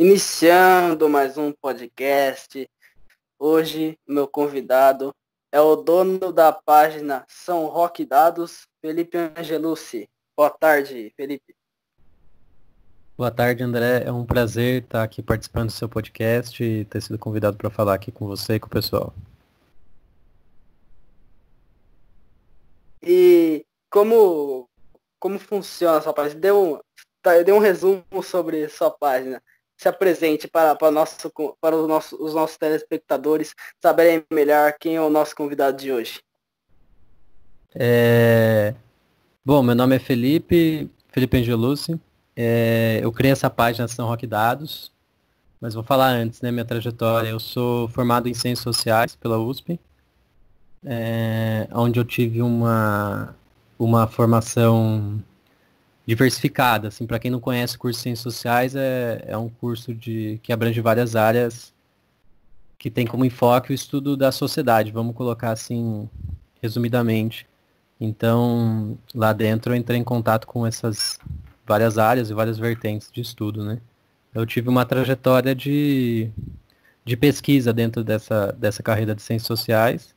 Iniciando 0.00 1.10
mais 1.10 1.36
um 1.36 1.52
podcast. 1.52 2.66
Hoje, 3.38 3.98
meu 4.08 4.26
convidado 4.26 5.14
é 5.52 5.60
o 5.60 5.76
dono 5.76 6.32
da 6.32 6.50
página 6.50 7.22
São 7.28 7.66
Roque 7.66 8.06
Dados, 8.06 8.66
Felipe 8.80 9.18
Angelucci. 9.18 10.08
Boa 10.34 10.48
tarde, 10.48 11.12
Felipe. 11.14 11.54
Boa 13.14 13.30
tarde, 13.30 13.62
André. 13.62 14.02
É 14.02 14.10
um 14.10 14.24
prazer 14.24 14.84
estar 14.84 15.02
aqui 15.02 15.22
participando 15.22 15.66
do 15.66 15.72
seu 15.72 15.86
podcast 15.86 16.64
e 16.64 16.86
ter 16.86 17.02
sido 17.02 17.18
convidado 17.18 17.58
para 17.58 17.68
falar 17.68 17.92
aqui 17.92 18.10
com 18.10 18.26
você 18.26 18.54
e 18.54 18.58
com 18.58 18.68
o 18.68 18.70
pessoal. 18.70 19.12
E 23.02 23.66
como, 23.90 24.66
como 25.18 25.38
funciona 25.38 25.98
a 25.98 26.00
sua 26.00 26.14
página? 26.14 26.40
Deu, 26.40 26.82
tá, 27.20 27.42
deu 27.42 27.56
um 27.56 27.58
resumo 27.58 28.22
sobre 28.22 28.66
sua 28.70 28.90
página 28.90 29.42
se 29.80 29.88
apresente 29.88 30.46
para, 30.46 30.76
para, 30.76 30.90
nosso, 30.90 31.16
para 31.58 31.74
os, 31.74 31.88
nossos, 31.88 32.20
os 32.20 32.34
nossos 32.34 32.58
telespectadores 32.58 33.54
saberem 33.80 34.22
melhor 34.30 34.74
quem 34.78 34.96
é 34.96 35.00
o 35.00 35.08
nosso 35.08 35.34
convidado 35.34 35.78
de 35.78 35.90
hoje. 35.90 36.20
É... 37.74 38.74
Bom, 39.42 39.62
meu 39.62 39.74
nome 39.74 39.96
é 39.96 39.98
Felipe, 39.98 40.90
Felipe 41.08 41.38
Angelucci. 41.38 41.98
É... 42.36 43.00
Eu 43.02 43.10
criei 43.10 43.32
essa 43.32 43.48
página 43.48 43.88
São 43.88 44.06
Roque 44.06 44.26
Dados, 44.26 44.92
mas 45.58 45.72
vou 45.72 45.82
falar 45.82 46.10
antes, 46.10 46.42
né, 46.42 46.50
minha 46.50 46.66
trajetória. 46.66 47.30
Eu 47.30 47.40
sou 47.40 47.88
formado 47.88 48.28
em 48.28 48.34
Ciências 48.34 48.62
Sociais 48.62 49.16
pela 49.16 49.38
USP, 49.38 49.80
é... 50.84 51.66
onde 51.72 51.98
eu 51.98 52.04
tive 52.04 52.42
uma, 52.42 53.34
uma 53.78 54.06
formação 54.06 55.24
diversificada. 56.06 56.88
Assim, 56.88 57.06
para 57.06 57.18
quem 57.18 57.30
não 57.30 57.40
conhece 57.40 57.76
o 57.76 57.78
curso 57.78 57.98
de 57.98 58.02
Ciências 58.02 58.34
Sociais, 58.34 58.74
é, 58.74 59.24
é 59.26 59.36
um 59.36 59.48
curso 59.48 59.94
de, 59.94 60.40
que 60.42 60.52
abrange 60.52 60.80
várias 60.80 61.16
áreas 61.16 61.72
que 62.78 62.90
tem 62.90 63.06
como 63.06 63.24
enfoque 63.24 63.72
o 63.72 63.74
estudo 63.74 64.16
da 64.16 64.32
sociedade, 64.32 64.90
vamos 64.90 65.14
colocar 65.14 65.50
assim, 65.50 66.08
resumidamente. 66.62 67.46
Então, 68.00 68.98
lá 69.14 69.34
dentro 69.34 69.72
eu 69.72 69.76
entrei 69.76 69.98
em 69.98 70.04
contato 70.04 70.46
com 70.46 70.66
essas 70.66 71.18
várias 71.66 71.98
áreas 71.98 72.30
e 72.30 72.34
várias 72.34 72.58
vertentes 72.58 73.10
de 73.12 73.20
estudo, 73.20 73.62
né? 73.62 73.78
Eu 74.34 74.46
tive 74.46 74.68
uma 74.70 74.86
trajetória 74.86 75.54
de, 75.54 76.30
de 77.04 77.16
pesquisa 77.16 77.72
dentro 77.72 78.02
dessa, 78.02 78.52
dessa 78.52 78.82
carreira 78.82 79.14
de 79.14 79.20
ciências 79.20 79.46
sociais 79.46 80.14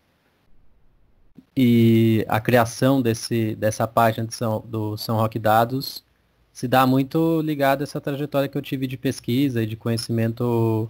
e 1.56 2.26
a 2.28 2.40
criação 2.40 3.02
desse, 3.02 3.56
dessa 3.56 3.88
página 3.88 4.28
de 4.28 4.34
São, 4.34 4.64
do 4.66 4.98
São 4.98 5.18
Roque 5.18 5.40
Dados 5.40 6.04
se 6.52 6.68
dá 6.68 6.86
muito 6.86 7.42
ligado 7.42 7.82
a 7.82 7.84
essa 7.84 8.00
trajetória 8.00 8.48
que 8.48 8.58
eu 8.58 8.62
tive 8.62 8.86
de 8.88 8.98
pesquisa 8.98 9.64
e 9.64 9.66
de 9.66 9.76
conhecimento 9.76 10.90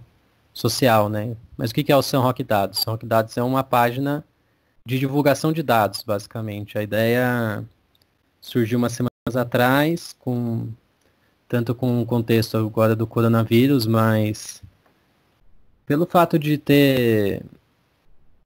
social, 0.52 1.08
né? 1.08 1.36
Mas 1.56 1.70
o 1.70 1.74
que 1.74 1.90
é 1.90 1.96
o 1.96 2.02
São 2.02 2.22
Roque 2.22 2.44
Dados? 2.44 2.80
São 2.80 2.94
Roque 2.94 3.06
Dados 3.06 3.36
é 3.36 3.42
uma 3.42 3.64
página 3.64 4.24
de 4.86 4.98
divulgação 4.98 5.52
de 5.52 5.62
dados, 5.62 6.02
basicamente. 6.02 6.76
A 6.76 6.82
ideia 6.82 7.64
surgiu 8.40 8.78
umas 8.78 8.92
semanas 8.92 9.36
atrás, 9.36 10.14
com 10.18 10.68
tanto 11.48 11.74
com 11.74 12.02
o 12.02 12.06
contexto 12.06 12.56
agora 12.56 12.94
do 12.94 13.06
coronavírus, 13.06 13.86
mas 13.86 14.62
pelo 15.86 16.06
fato 16.06 16.38
de 16.38 16.58
ter 16.58 17.42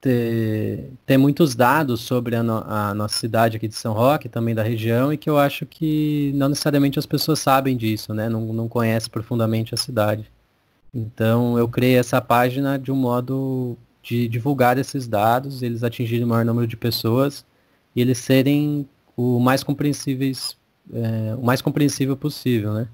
ter, 0.08 0.90
ter 1.04 1.18
muitos 1.18 1.54
dados 1.54 2.00
sobre 2.00 2.34
a, 2.34 2.42
no, 2.42 2.64
a, 2.66 2.94
nossa 2.94 3.18
cidade 3.18 3.58
aqui 3.58 3.68
de 3.68 3.74
São 3.74 3.92
Roque, 3.92 4.26
também 4.26 4.54
da 4.54 4.62
região, 4.62 5.12
e 5.12 5.18
que 5.18 5.28
eu 5.28 5.36
acho 5.36 5.66
que 5.66 6.32
não 6.34 6.48
necessariamente 6.48 6.98
as 6.98 7.04
pessoas 7.04 7.40
sabem 7.40 7.76
disso, 7.76 8.14
né? 8.14 8.26
Não, 8.26 8.40
não 8.54 8.68
conhecem 8.68 9.10
profundamente 9.10 9.74
a 9.74 9.76
cidade. 9.76 10.24
Então 10.94 11.58
eu 11.58 11.68
criei 11.68 11.96
essa 11.96 12.22
página 12.22 12.78
de 12.78 12.90
um 12.90 12.96
modo 12.96 13.76
de 14.02 14.26
divulgar 14.28 14.78
esses 14.78 15.06
dados, 15.06 15.62
eles 15.62 15.84
atingirem 15.84 16.24
o 16.24 16.28
maior 16.28 16.44
número 16.44 16.66
de 16.66 16.76
pessoas 16.76 17.44
e 17.94 18.00
eles 18.00 18.16
serem 18.16 18.88
o 19.14 19.38
mais 19.38 19.62
compreensíveis, 19.62 20.56
é, 20.90 21.34
o 21.34 21.44
mais 21.44 21.60
compreensível 21.60 22.16
possível, 22.16 22.72
né? 22.72 22.88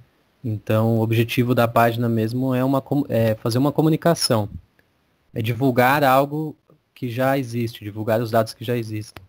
Então 0.44 0.98
o 0.98 1.00
objetivo 1.00 1.54
da 1.54 1.68
página 1.68 2.08
mesmo 2.08 2.52
é, 2.52 2.64
uma, 2.64 2.82
é 3.08 3.36
fazer 3.36 3.58
uma 3.58 3.70
comunicação, 3.70 4.48
é 5.32 5.40
divulgar 5.40 6.02
algo 6.02 6.56
que 6.94 7.08
já 7.08 7.36
existe, 7.36 7.84
divulgar 7.84 8.20
os 8.20 8.30
dados 8.30 8.54
que 8.54 8.64
já 8.64 8.76
existem. 8.76 9.24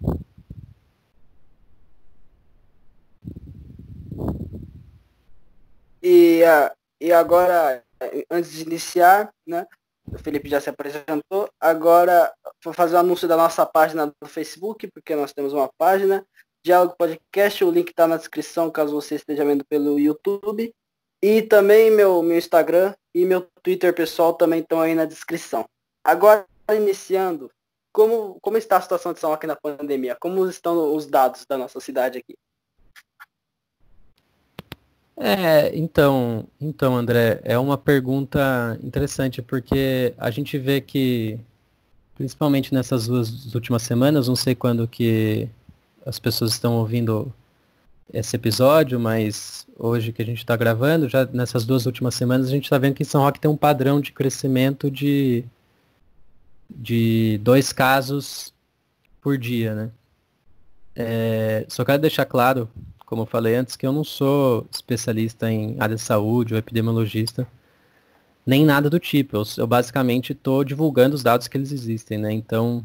E, 6.02 6.44
uh, 6.44 6.72
e 7.02 7.12
agora, 7.12 7.84
antes 8.30 8.52
de 8.52 8.62
iniciar, 8.62 9.34
né, 9.46 9.66
o 10.06 10.20
Felipe 10.20 10.48
já 10.48 10.62
se 10.62 10.70
apresentou, 10.70 11.50
agora 11.60 12.32
vou 12.64 12.74
fazer 12.74 12.94
o 12.94 12.98
um 12.98 13.02
anúncio 13.02 13.28
da 13.28 13.36
nossa 13.36 13.66
página 13.66 14.08
do 14.08 14.28
Facebook, 14.28 14.88
porque 14.92 15.16
nós 15.16 15.34
temos 15.34 15.52
uma 15.52 15.68
página, 15.78 16.24
Diálogo 16.64 16.96
Podcast, 16.98 17.64
o 17.64 17.72
link 17.72 17.90
está 17.90 18.08
na 18.08 18.18
descrição, 18.18 18.72
caso 18.72 18.94
você 18.94 19.16
esteja 19.16 19.44
vendo 19.44 19.66
pelo 19.66 20.00
YouTube. 20.00 20.74
E 21.22 21.42
também 21.42 21.90
meu, 21.90 22.22
meu 22.22 22.38
Instagram 22.38 22.94
e 23.14 23.26
meu 23.26 23.48
Twitter 23.64 23.94
pessoal 23.94 24.34
também 24.34 24.60
estão 24.60 24.80
aí 24.82 24.94
na 24.94 25.06
descrição. 25.06 25.66
Agora, 26.04 26.46
iniciando, 26.74 27.52
como, 27.94 28.38
como 28.42 28.58
está 28.58 28.78
a 28.78 28.82
situação 28.82 29.14
de 29.14 29.20
São 29.20 29.30
Roque 29.30 29.48
na 29.48 29.56
pandemia? 29.56 30.18
Como 30.20 30.50
estão 30.50 30.96
os 30.96 31.06
dados 31.06 31.46
da 31.48 31.58
nossa 31.58 31.80
cidade 31.80 32.18
aqui? 32.18 32.36
É, 35.18 35.74
então, 35.74 36.46
então, 36.60 36.96
André, 36.96 37.40
é 37.44 37.58
uma 37.58 37.78
pergunta 37.78 38.78
interessante 38.84 39.42
porque 39.42 40.14
a 40.18 40.30
gente 40.30 40.58
vê 40.58 40.82
que, 40.82 41.40
principalmente 42.16 42.74
nessas 42.74 43.08
duas 43.08 43.56
últimas 43.56 43.84
semanas, 43.84 44.28
não 44.28 44.36
sei 44.36 44.54
quando 44.54 44.88
que 44.88 45.48
as 46.06 46.20
pessoas 46.20 46.52
estão 46.52 46.76
ouvindo 46.76 47.34
esse 48.14 48.36
episódio, 48.36 49.00
mas 49.00 49.66
hoje 49.78 50.12
que 50.12 50.22
a 50.22 50.26
gente 50.26 50.40
está 50.40 50.56
gravando, 50.58 51.08
já 51.08 51.26
nessas 51.26 51.66
duas 51.66 51.86
últimas 51.86 52.14
semanas, 52.14 52.48
a 52.48 52.52
gente 52.52 52.66
está 52.66 52.78
vendo 52.78 52.96
que 52.96 53.06
São 53.06 53.22
Roque 53.22 53.40
tem 53.40 53.50
um 53.50 53.58
padrão 53.58 54.02
de 54.02 54.12
crescimento 54.12 54.92
de 54.92 55.46
de 56.70 57.40
dois 57.44 57.72
casos 57.72 58.54
por 59.22 59.38
dia, 59.38 59.74
né? 59.74 59.92
É, 60.96 61.66
só 61.68 61.84
quero 61.84 62.02
deixar 62.02 62.26
claro, 62.26 62.70
como 63.06 63.24
eu 63.24 63.26
falei 63.26 63.56
antes, 63.56 63.76
que 63.76 63.86
eu 63.86 63.92
não 63.92 64.04
sou 64.04 64.66
especialista 64.72 65.52
em 65.52 65.76
área 65.80 65.96
de 65.96 66.02
saúde 66.02 66.54
ou 66.54 66.58
epidemiologista, 66.58 67.48
nem 68.46 68.66
nada 68.66 68.90
do 68.90 69.00
tipo. 69.00 69.38
Eu, 69.38 69.44
eu 69.58 69.68
basicamente 69.68 70.32
estou 70.32 70.64
divulgando 70.64 71.16
os 71.16 71.24
dados 71.24 71.48
que 71.48 71.58
eles 71.58 71.72
existem, 71.72 72.18
né? 72.18 72.32
Então, 72.32 72.84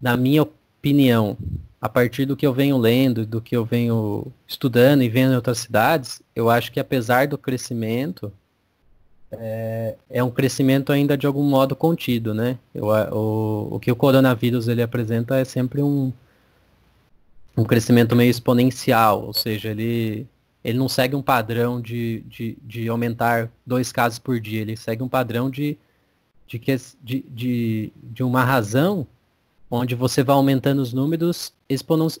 na 0.00 0.16
minha 0.16 0.42
opinião, 0.42 1.36
a 1.80 1.88
partir 1.88 2.24
do 2.24 2.36
que 2.36 2.46
eu 2.46 2.52
venho 2.52 2.78
lendo, 2.78 3.26
do 3.26 3.40
que 3.40 3.56
eu 3.56 3.64
venho 3.64 4.32
estudando 4.46 5.02
e 5.02 5.08
vendo 5.08 5.32
em 5.32 5.36
outras 5.36 5.58
cidades, 5.58 6.22
eu 6.34 6.48
acho 6.48 6.70
que 6.72 6.80
apesar 6.80 7.26
do 7.26 7.36
crescimento, 7.36 8.32
é, 9.40 9.96
é 10.10 10.24
um 10.24 10.30
crescimento 10.30 10.92
ainda 10.92 11.16
de 11.16 11.26
algum 11.26 11.42
modo 11.42 11.74
contido, 11.76 12.34
né? 12.34 12.58
Eu, 12.74 12.86
o, 12.86 13.76
o 13.76 13.80
que 13.80 13.90
o 13.90 13.96
coronavírus 13.96 14.68
ele 14.68 14.82
apresenta 14.82 15.36
é 15.36 15.44
sempre 15.44 15.82
um, 15.82 16.12
um 17.56 17.64
crescimento 17.64 18.16
meio 18.16 18.30
exponencial, 18.30 19.24
ou 19.24 19.32
seja, 19.32 19.70
ele, 19.70 20.26
ele 20.62 20.78
não 20.78 20.88
segue 20.88 21.14
um 21.14 21.22
padrão 21.22 21.80
de, 21.80 22.24
de, 22.28 22.58
de 22.62 22.88
aumentar 22.88 23.50
dois 23.66 23.92
casos 23.92 24.18
por 24.18 24.40
dia, 24.40 24.60
ele 24.60 24.76
segue 24.76 25.02
um 25.02 25.08
padrão 25.08 25.48
de, 25.48 25.78
de, 26.46 26.58
que, 26.58 26.76
de, 27.02 27.24
de, 27.28 27.92
de 28.02 28.22
uma 28.22 28.44
razão 28.44 29.06
onde 29.70 29.94
você 29.94 30.22
vai 30.22 30.36
aumentando 30.36 30.80
os 30.80 30.92
números 30.92 31.52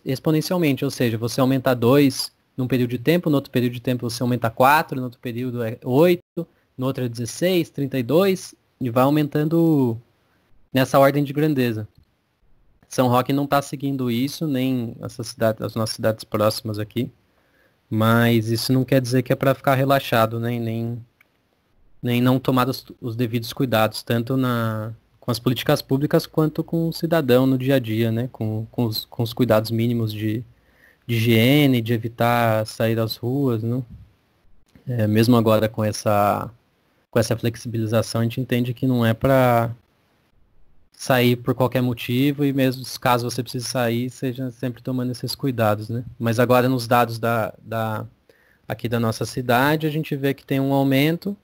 exponencialmente, 0.04 0.84
ou 0.84 0.90
seja, 0.90 1.18
você 1.18 1.40
aumenta 1.40 1.74
dois 1.74 2.32
num 2.56 2.66
período 2.66 2.90
de 2.90 2.98
tempo, 2.98 3.28
no 3.28 3.36
outro 3.36 3.50
período 3.50 3.72
de 3.72 3.80
tempo 3.80 4.08
você 4.08 4.22
aumenta 4.22 4.50
quatro, 4.50 4.96
no 4.98 5.04
outro 5.04 5.20
período 5.20 5.62
é 5.62 5.78
oito, 5.84 6.46
no 6.76 6.86
outro 6.86 7.04
é 7.04 7.08
16, 7.08 7.70
32, 7.70 8.54
e 8.80 8.90
vai 8.90 9.04
aumentando 9.04 10.00
nessa 10.72 10.98
ordem 10.98 11.22
de 11.22 11.32
grandeza. 11.32 11.88
São 12.88 13.08
Roque 13.08 13.32
não 13.32 13.44
está 13.44 13.60
seguindo 13.62 14.10
isso, 14.10 14.46
nem 14.46 14.96
essas 15.00 15.28
cidades, 15.28 15.62
as 15.62 15.74
nossas 15.74 15.96
cidades 15.96 16.24
próximas 16.24 16.78
aqui, 16.78 17.10
mas 17.90 18.50
isso 18.50 18.72
não 18.72 18.84
quer 18.84 19.00
dizer 19.00 19.22
que 19.22 19.32
é 19.32 19.36
para 19.36 19.54
ficar 19.54 19.74
relaxado, 19.74 20.38
né? 20.38 20.58
nem, 20.58 21.04
nem 22.02 22.20
não 22.20 22.38
tomar 22.38 22.68
os, 22.68 22.86
os, 23.00 23.16
devidos 23.16 23.52
cuidados, 23.52 24.02
tanto 24.02 24.36
na, 24.36 24.92
com 25.20 25.30
as 25.30 25.38
políticas 25.38 25.82
públicas 25.82 26.26
quanto 26.26 26.62
com 26.62 26.88
o 26.88 26.92
cidadão 26.92 27.46
no 27.46 27.58
dia 27.58 27.76
a 27.76 27.78
dia, 27.78 28.12
né? 28.12 28.28
com, 28.30 28.66
com, 28.70 28.84
os, 28.84 29.04
com 29.04 29.22
os 29.22 29.32
cuidados 29.32 29.70
mínimos 29.70 30.12
de, 30.12 30.44
de 31.06 31.16
higiene, 31.16 31.80
de 31.80 31.92
evitar 31.92 32.66
sair 32.66 32.94
das 32.94 33.16
ruas, 33.16 33.62
né? 33.62 33.82
É, 34.86 35.06
mesmo 35.06 35.34
agora 35.34 35.66
com 35.66 35.82
essa 35.82 36.50
com 37.14 37.20
essa 37.20 37.36
flexibilização, 37.36 38.20
a 38.20 38.24
gente 38.24 38.40
entende 38.40 38.74
que 38.74 38.88
não 38.88 39.06
é 39.06 39.14
para 39.14 39.70
sair 40.90 41.36
por 41.36 41.54
qualquer 41.54 41.80
motivo 41.80 42.44
e 42.44 42.52
mesmo 42.52 42.82
caso 42.98 43.30
você 43.30 43.40
precise 43.40 43.66
sair, 43.66 44.10
seja 44.10 44.50
sempre 44.50 44.82
tomando 44.82 45.12
esses 45.12 45.32
cuidados, 45.32 45.88
né? 45.88 46.04
Mas 46.18 46.40
agora 46.40 46.68
nos 46.68 46.88
dados 46.88 47.20
da, 47.20 47.54
da 47.62 48.04
aqui 48.66 48.88
da 48.88 48.98
nossa 48.98 49.24
cidade, 49.24 49.86
a 49.86 49.90
gente 49.90 50.16
vê 50.16 50.34
que 50.34 50.44
tem 50.44 50.58
um 50.58 50.72
aumento 50.72 51.36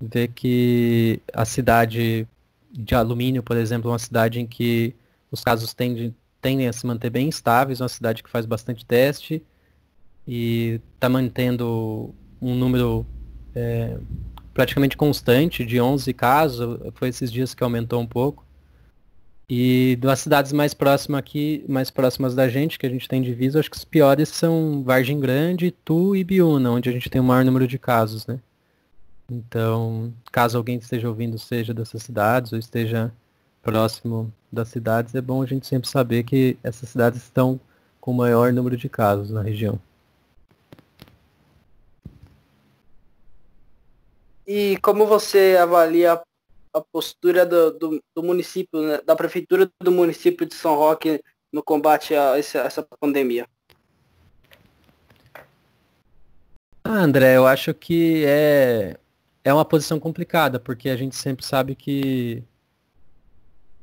vê 0.00 0.28
que 0.28 1.20
a 1.32 1.44
cidade 1.44 2.24
de 2.70 2.94
alumínio, 2.94 3.42
por 3.42 3.56
exemplo, 3.56 3.90
é 3.90 3.92
uma 3.94 3.98
cidade 3.98 4.38
em 4.38 4.46
que 4.46 4.94
os 5.28 5.42
casos 5.42 5.74
tendem, 5.74 6.14
tendem 6.40 6.68
a 6.68 6.72
se 6.72 6.86
manter 6.86 7.10
bem 7.10 7.28
estáveis, 7.28 7.80
uma 7.80 7.88
cidade 7.88 8.22
que 8.22 8.30
faz 8.30 8.46
bastante 8.46 8.86
teste 8.86 9.42
e 10.24 10.80
está 10.94 11.08
mantendo 11.08 12.14
um 12.40 12.54
número 12.54 13.04
é, 13.56 13.98
praticamente 14.60 14.94
constante 14.94 15.64
de 15.64 15.80
11 15.80 16.12
casos, 16.12 16.78
foi 16.92 17.08
esses 17.08 17.32
dias 17.32 17.54
que 17.54 17.64
aumentou 17.64 17.98
um 17.98 18.06
pouco. 18.06 18.44
E 19.48 19.96
das 19.98 20.20
cidades 20.20 20.52
mais 20.52 20.74
próximas 20.74 21.18
aqui, 21.18 21.64
mais 21.66 21.90
próximas 21.90 22.34
da 22.34 22.46
gente, 22.46 22.78
que 22.78 22.84
a 22.84 22.90
gente 22.90 23.08
tem 23.08 23.22
divisa, 23.22 23.58
acho 23.58 23.70
que 23.70 23.78
os 23.78 23.86
piores 23.86 24.28
são 24.28 24.82
Vargem 24.84 25.18
Grande, 25.18 25.70
Tu 25.70 26.14
e 26.14 26.22
Biúna, 26.22 26.72
onde 26.72 26.90
a 26.90 26.92
gente 26.92 27.08
tem 27.08 27.22
o 27.22 27.24
maior 27.24 27.42
número 27.42 27.66
de 27.66 27.78
casos, 27.78 28.26
né? 28.26 28.38
Então, 29.30 30.12
caso 30.30 30.58
alguém 30.58 30.76
esteja 30.76 31.08
ouvindo 31.08 31.38
seja 31.38 31.72
dessas 31.72 32.02
cidades 32.02 32.52
ou 32.52 32.58
esteja 32.58 33.10
próximo 33.62 34.30
das 34.52 34.68
cidades, 34.68 35.14
é 35.14 35.22
bom 35.22 35.42
a 35.42 35.46
gente 35.46 35.66
sempre 35.66 35.88
saber 35.88 36.22
que 36.22 36.58
essas 36.62 36.90
cidades 36.90 37.22
estão 37.22 37.58
com 37.98 38.10
o 38.10 38.14
maior 38.14 38.52
número 38.52 38.76
de 38.76 38.90
casos 38.90 39.30
na 39.30 39.40
região. 39.40 39.80
E 44.52 44.76
como 44.78 45.06
você 45.06 45.56
avalia 45.62 46.20
a 46.74 46.80
postura 46.80 47.46
do, 47.46 47.70
do, 47.70 48.02
do 48.12 48.20
município, 48.20 48.82
né, 48.82 49.00
da 49.06 49.14
prefeitura 49.14 49.70
do 49.80 49.92
município 49.92 50.44
de 50.44 50.56
São 50.56 50.74
Roque 50.74 51.22
no 51.52 51.62
combate 51.62 52.16
a 52.16 52.36
essa, 52.36 52.58
essa 52.58 52.84
pandemia? 52.98 53.46
Ah, 56.82 56.98
André, 56.98 57.36
eu 57.36 57.46
acho 57.46 57.72
que 57.72 58.24
é, 58.26 58.96
é 59.44 59.54
uma 59.54 59.64
posição 59.64 60.00
complicada, 60.00 60.58
porque 60.58 60.88
a 60.88 60.96
gente 60.96 61.14
sempre 61.14 61.46
sabe 61.46 61.76
que 61.76 62.42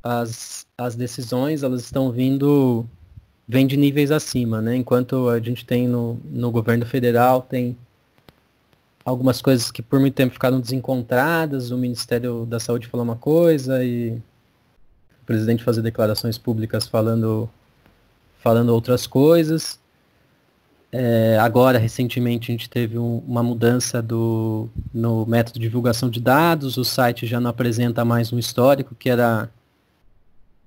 as, 0.04 0.68
as 0.78 0.98
decisões 0.98 1.64
elas 1.64 1.82
estão 1.82 2.12
vindo 2.12 2.86
vem 3.48 3.66
de 3.66 3.78
níveis 3.78 4.12
acima, 4.12 4.62
né? 4.62 4.76
Enquanto 4.76 5.30
a 5.30 5.40
gente 5.40 5.66
tem 5.66 5.88
no, 5.88 6.20
no 6.26 6.52
governo 6.52 6.86
federal, 6.86 7.42
tem 7.42 7.78
algumas 9.08 9.42
coisas 9.42 9.72
que 9.72 9.82
por 9.82 10.02
muito 10.02 10.16
tempo 10.16 10.34
ficaram 10.34 10.60
desencontradas, 10.60 11.72
o 11.72 11.78
Ministério 11.78 12.46
da 12.46 12.60
Saúde 12.60 12.88
falou 12.88 13.06
uma 13.06 13.16
coisa 13.16 13.82
e 13.82 14.12
o 14.12 15.26
presidente 15.26 15.64
fazer 15.64 15.82
declarações 15.82 16.38
públicas 16.38 16.86
falando, 16.86 17.50
falando 18.40 18.68
outras 18.68 19.08
coisas. 19.08 19.80
É, 20.92 21.38
agora, 21.40 21.78
recentemente, 21.78 22.52
a 22.52 22.54
gente 22.54 22.70
teve 22.70 22.98
um, 22.98 23.20
uma 23.26 23.42
mudança 23.42 24.02
do, 24.02 24.68
no 24.94 25.26
método 25.26 25.58
de 25.58 25.68
divulgação 25.68 26.10
de 26.10 26.20
dados, 26.20 26.76
o 26.76 26.84
site 26.84 27.26
já 27.26 27.40
não 27.40 27.50
apresenta 27.50 28.04
mais 28.04 28.34
um 28.34 28.38
histórico, 28.38 28.94
que 28.94 29.10
era 29.10 29.50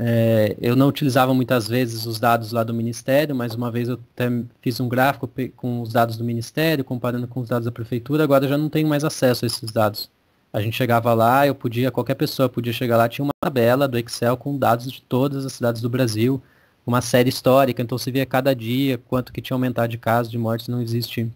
é, 0.02 0.56
eu 0.62 0.75
não 0.75 0.88
utilizava 0.88 1.35
muitas 1.35 1.69
vezes 1.69 2.06
os 2.06 2.19
dados 2.19 2.52
lá 2.52 2.64
do 2.64 2.73
Ministério, 2.73 3.37
mas 3.37 3.55
uma 3.55 3.70
vez 3.70 3.87
eu 3.87 4.00
até 4.14 4.31
fiz 4.62 4.81
um 4.81 4.88
gráfico 4.88 5.31
com 5.55 5.82
os 5.82 5.93
dados 5.93 6.17
do 6.17 6.25
Ministério, 6.25 6.82
comparando 6.82 7.29
com 7.29 7.41
os 7.41 7.50
dados 7.50 7.67
da 7.67 7.70
Prefeitura, 7.70 8.25
agora 8.25 8.47
eu 8.47 8.49
já 8.49 8.56
não 8.56 8.70
tenho 8.70 8.88
mais 8.88 9.05
acesso 9.05 9.44
a 9.44 9.47
esses 9.47 9.70
dados. 9.70 10.11
A 10.50 10.62
gente 10.62 10.75
chegava 10.75 11.12
lá, 11.12 11.47
eu 11.47 11.55
podia, 11.55 11.91
qualquer 11.91 12.14
pessoa 12.14 12.49
podia 12.49 12.73
chegar 12.73 12.97
lá, 12.97 13.11
tinha 13.11 13.23
uma 13.23 13.35
tabela 13.44 13.87
do 13.87 13.99
Excel 13.99 14.38
com 14.38 14.56
dados 14.56 14.91
de 14.91 15.02
todas 15.02 15.44
as 15.44 15.52
cidades 15.52 15.82
do 15.82 15.91
Brasil, 15.91 16.43
uma 16.87 17.03
série 17.03 17.29
histórica, 17.29 17.82
então 17.82 17.99
se 17.99 18.11
via 18.11 18.25
cada 18.25 18.55
dia 18.55 18.96
quanto 18.96 19.31
que 19.31 19.43
tinha 19.43 19.55
aumentado 19.55 19.91
de 19.91 19.99
casos, 19.99 20.32
de 20.32 20.38
mortes, 20.38 20.67
não 20.67 20.81
existe 20.81 21.31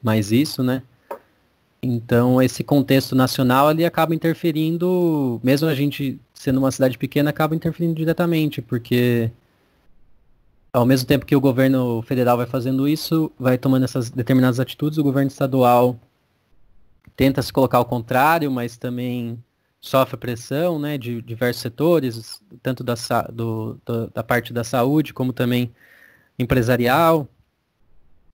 mais 0.00 0.30
isso, 0.30 0.62
né? 0.62 0.84
Então, 1.84 2.40
esse 2.40 2.62
contexto 2.62 3.16
nacional 3.16 3.66
ali 3.66 3.84
acaba 3.84 4.14
interferindo, 4.14 5.40
mesmo 5.42 5.68
a 5.68 5.74
gente 5.74 6.20
sendo 6.32 6.58
uma 6.58 6.70
cidade 6.70 6.96
pequena, 6.96 7.30
acaba 7.30 7.56
interferindo 7.56 7.94
diretamente, 7.96 8.62
porque 8.62 9.32
ao 10.72 10.86
mesmo 10.86 11.06
tempo 11.08 11.26
que 11.26 11.34
o 11.34 11.40
governo 11.40 12.00
federal 12.02 12.36
vai 12.36 12.46
fazendo 12.46 12.88
isso, 12.88 13.32
vai 13.38 13.58
tomando 13.58 13.84
essas 13.84 14.10
determinadas 14.10 14.60
atitudes, 14.60 14.96
o 14.98 15.02
governo 15.02 15.28
estadual 15.28 15.98
tenta 17.16 17.42
se 17.42 17.52
colocar 17.52 17.78
ao 17.78 17.84
contrário, 17.84 18.50
mas 18.50 18.76
também 18.76 19.42
sofre 19.80 20.16
pressão 20.16 20.78
né, 20.78 20.96
de 20.96 21.20
diversos 21.20 21.62
setores, 21.62 22.40
tanto 22.62 22.84
da, 22.84 22.94
do, 23.32 23.80
da 24.14 24.22
parte 24.22 24.52
da 24.52 24.62
saúde 24.62 25.12
como 25.12 25.32
também 25.32 25.72
empresarial 26.38 27.28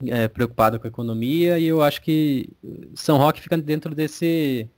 é, 0.06 0.28
preocupado 0.28 0.78
com 0.78 0.86
a 0.86 0.90
economia 0.90 1.58
e 1.58 1.66
eu 1.66 1.82
acho 1.82 2.00
que 2.02 2.48
São 2.94 3.18
Roque 3.18 3.40
fica 3.40 3.56
dentro 3.56 3.94
desse 3.94 4.68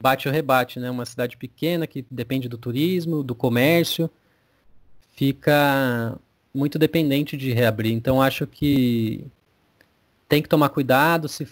bate 0.00 0.28
ou 0.28 0.34
rebate, 0.34 0.80
né? 0.80 0.90
Uma 0.90 1.06
cidade 1.06 1.36
pequena 1.36 1.86
que 1.86 2.04
depende 2.10 2.48
do 2.48 2.58
turismo, 2.58 3.22
do 3.22 3.34
comércio, 3.34 4.10
fica 5.14 6.18
muito 6.52 6.78
dependente 6.78 7.36
de 7.36 7.52
reabrir. 7.52 7.92
Então 7.92 8.20
acho 8.20 8.46
que 8.46 9.24
tem 10.28 10.42
que 10.42 10.48
tomar 10.48 10.68
cuidado. 10.70 11.28
Se 11.28 11.46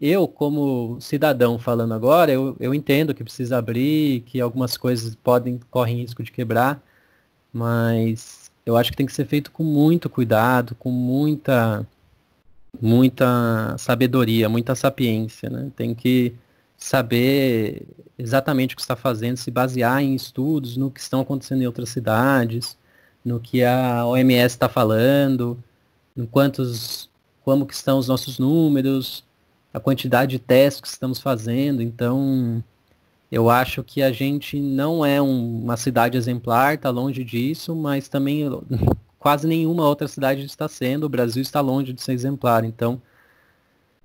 eu, 0.00 0.28
como 0.28 1.00
cidadão 1.00 1.58
falando 1.58 1.94
agora, 1.94 2.32
eu, 2.32 2.56
eu 2.60 2.74
entendo 2.74 3.14
que 3.14 3.24
precisa 3.24 3.58
abrir, 3.58 4.22
que 4.22 4.40
algumas 4.40 4.76
coisas 4.76 5.14
podem 5.14 5.60
correm 5.70 5.98
risco 5.98 6.22
de 6.22 6.32
quebrar, 6.32 6.82
mas 7.52 8.41
eu 8.64 8.76
acho 8.76 8.90
que 8.90 8.96
tem 8.96 9.06
que 9.06 9.12
ser 9.12 9.26
feito 9.26 9.50
com 9.50 9.62
muito 9.64 10.08
cuidado, 10.08 10.74
com 10.76 10.90
muita 10.90 11.86
muita 12.80 13.76
sabedoria, 13.78 14.48
muita 14.48 14.74
sapiência, 14.74 15.50
né? 15.50 15.70
Tem 15.76 15.94
que 15.94 16.34
saber 16.76 17.86
exatamente 18.18 18.74
o 18.74 18.76
que 18.76 18.82
está 18.82 18.96
fazendo, 18.96 19.36
se 19.36 19.50
basear 19.50 20.02
em 20.02 20.14
estudos, 20.14 20.76
no 20.76 20.90
que 20.90 21.00
estão 21.00 21.20
acontecendo 21.20 21.62
em 21.62 21.66
outras 21.66 21.90
cidades, 21.90 22.76
no 23.24 23.38
que 23.38 23.62
a 23.62 24.06
OMS 24.06 24.54
está 24.54 24.68
falando, 24.68 25.62
em 26.16 26.26
quantos, 26.26 27.10
como 27.44 27.66
que 27.66 27.74
estão 27.74 27.98
os 27.98 28.08
nossos 28.08 28.38
números, 28.38 29.24
a 29.72 29.80
quantidade 29.80 30.32
de 30.32 30.38
testes 30.38 30.80
que 30.80 30.88
estamos 30.88 31.20
fazendo. 31.20 31.82
Então, 31.82 32.62
eu 33.32 33.48
acho 33.48 33.82
que 33.82 34.02
a 34.02 34.12
gente 34.12 34.60
não 34.60 35.02
é 35.02 35.20
um, 35.20 35.62
uma 35.62 35.78
cidade 35.78 36.18
exemplar, 36.18 36.74
está 36.74 36.90
longe 36.90 37.24
disso, 37.24 37.74
mas 37.74 38.06
também 38.06 38.42
quase 39.18 39.46
nenhuma 39.46 39.88
outra 39.88 40.06
cidade 40.06 40.44
está 40.44 40.68
sendo. 40.68 41.04
O 41.04 41.08
Brasil 41.08 41.40
está 41.40 41.58
longe 41.62 41.94
de 41.94 42.02
ser 42.02 42.12
exemplar. 42.12 42.62
Então, 42.62 43.00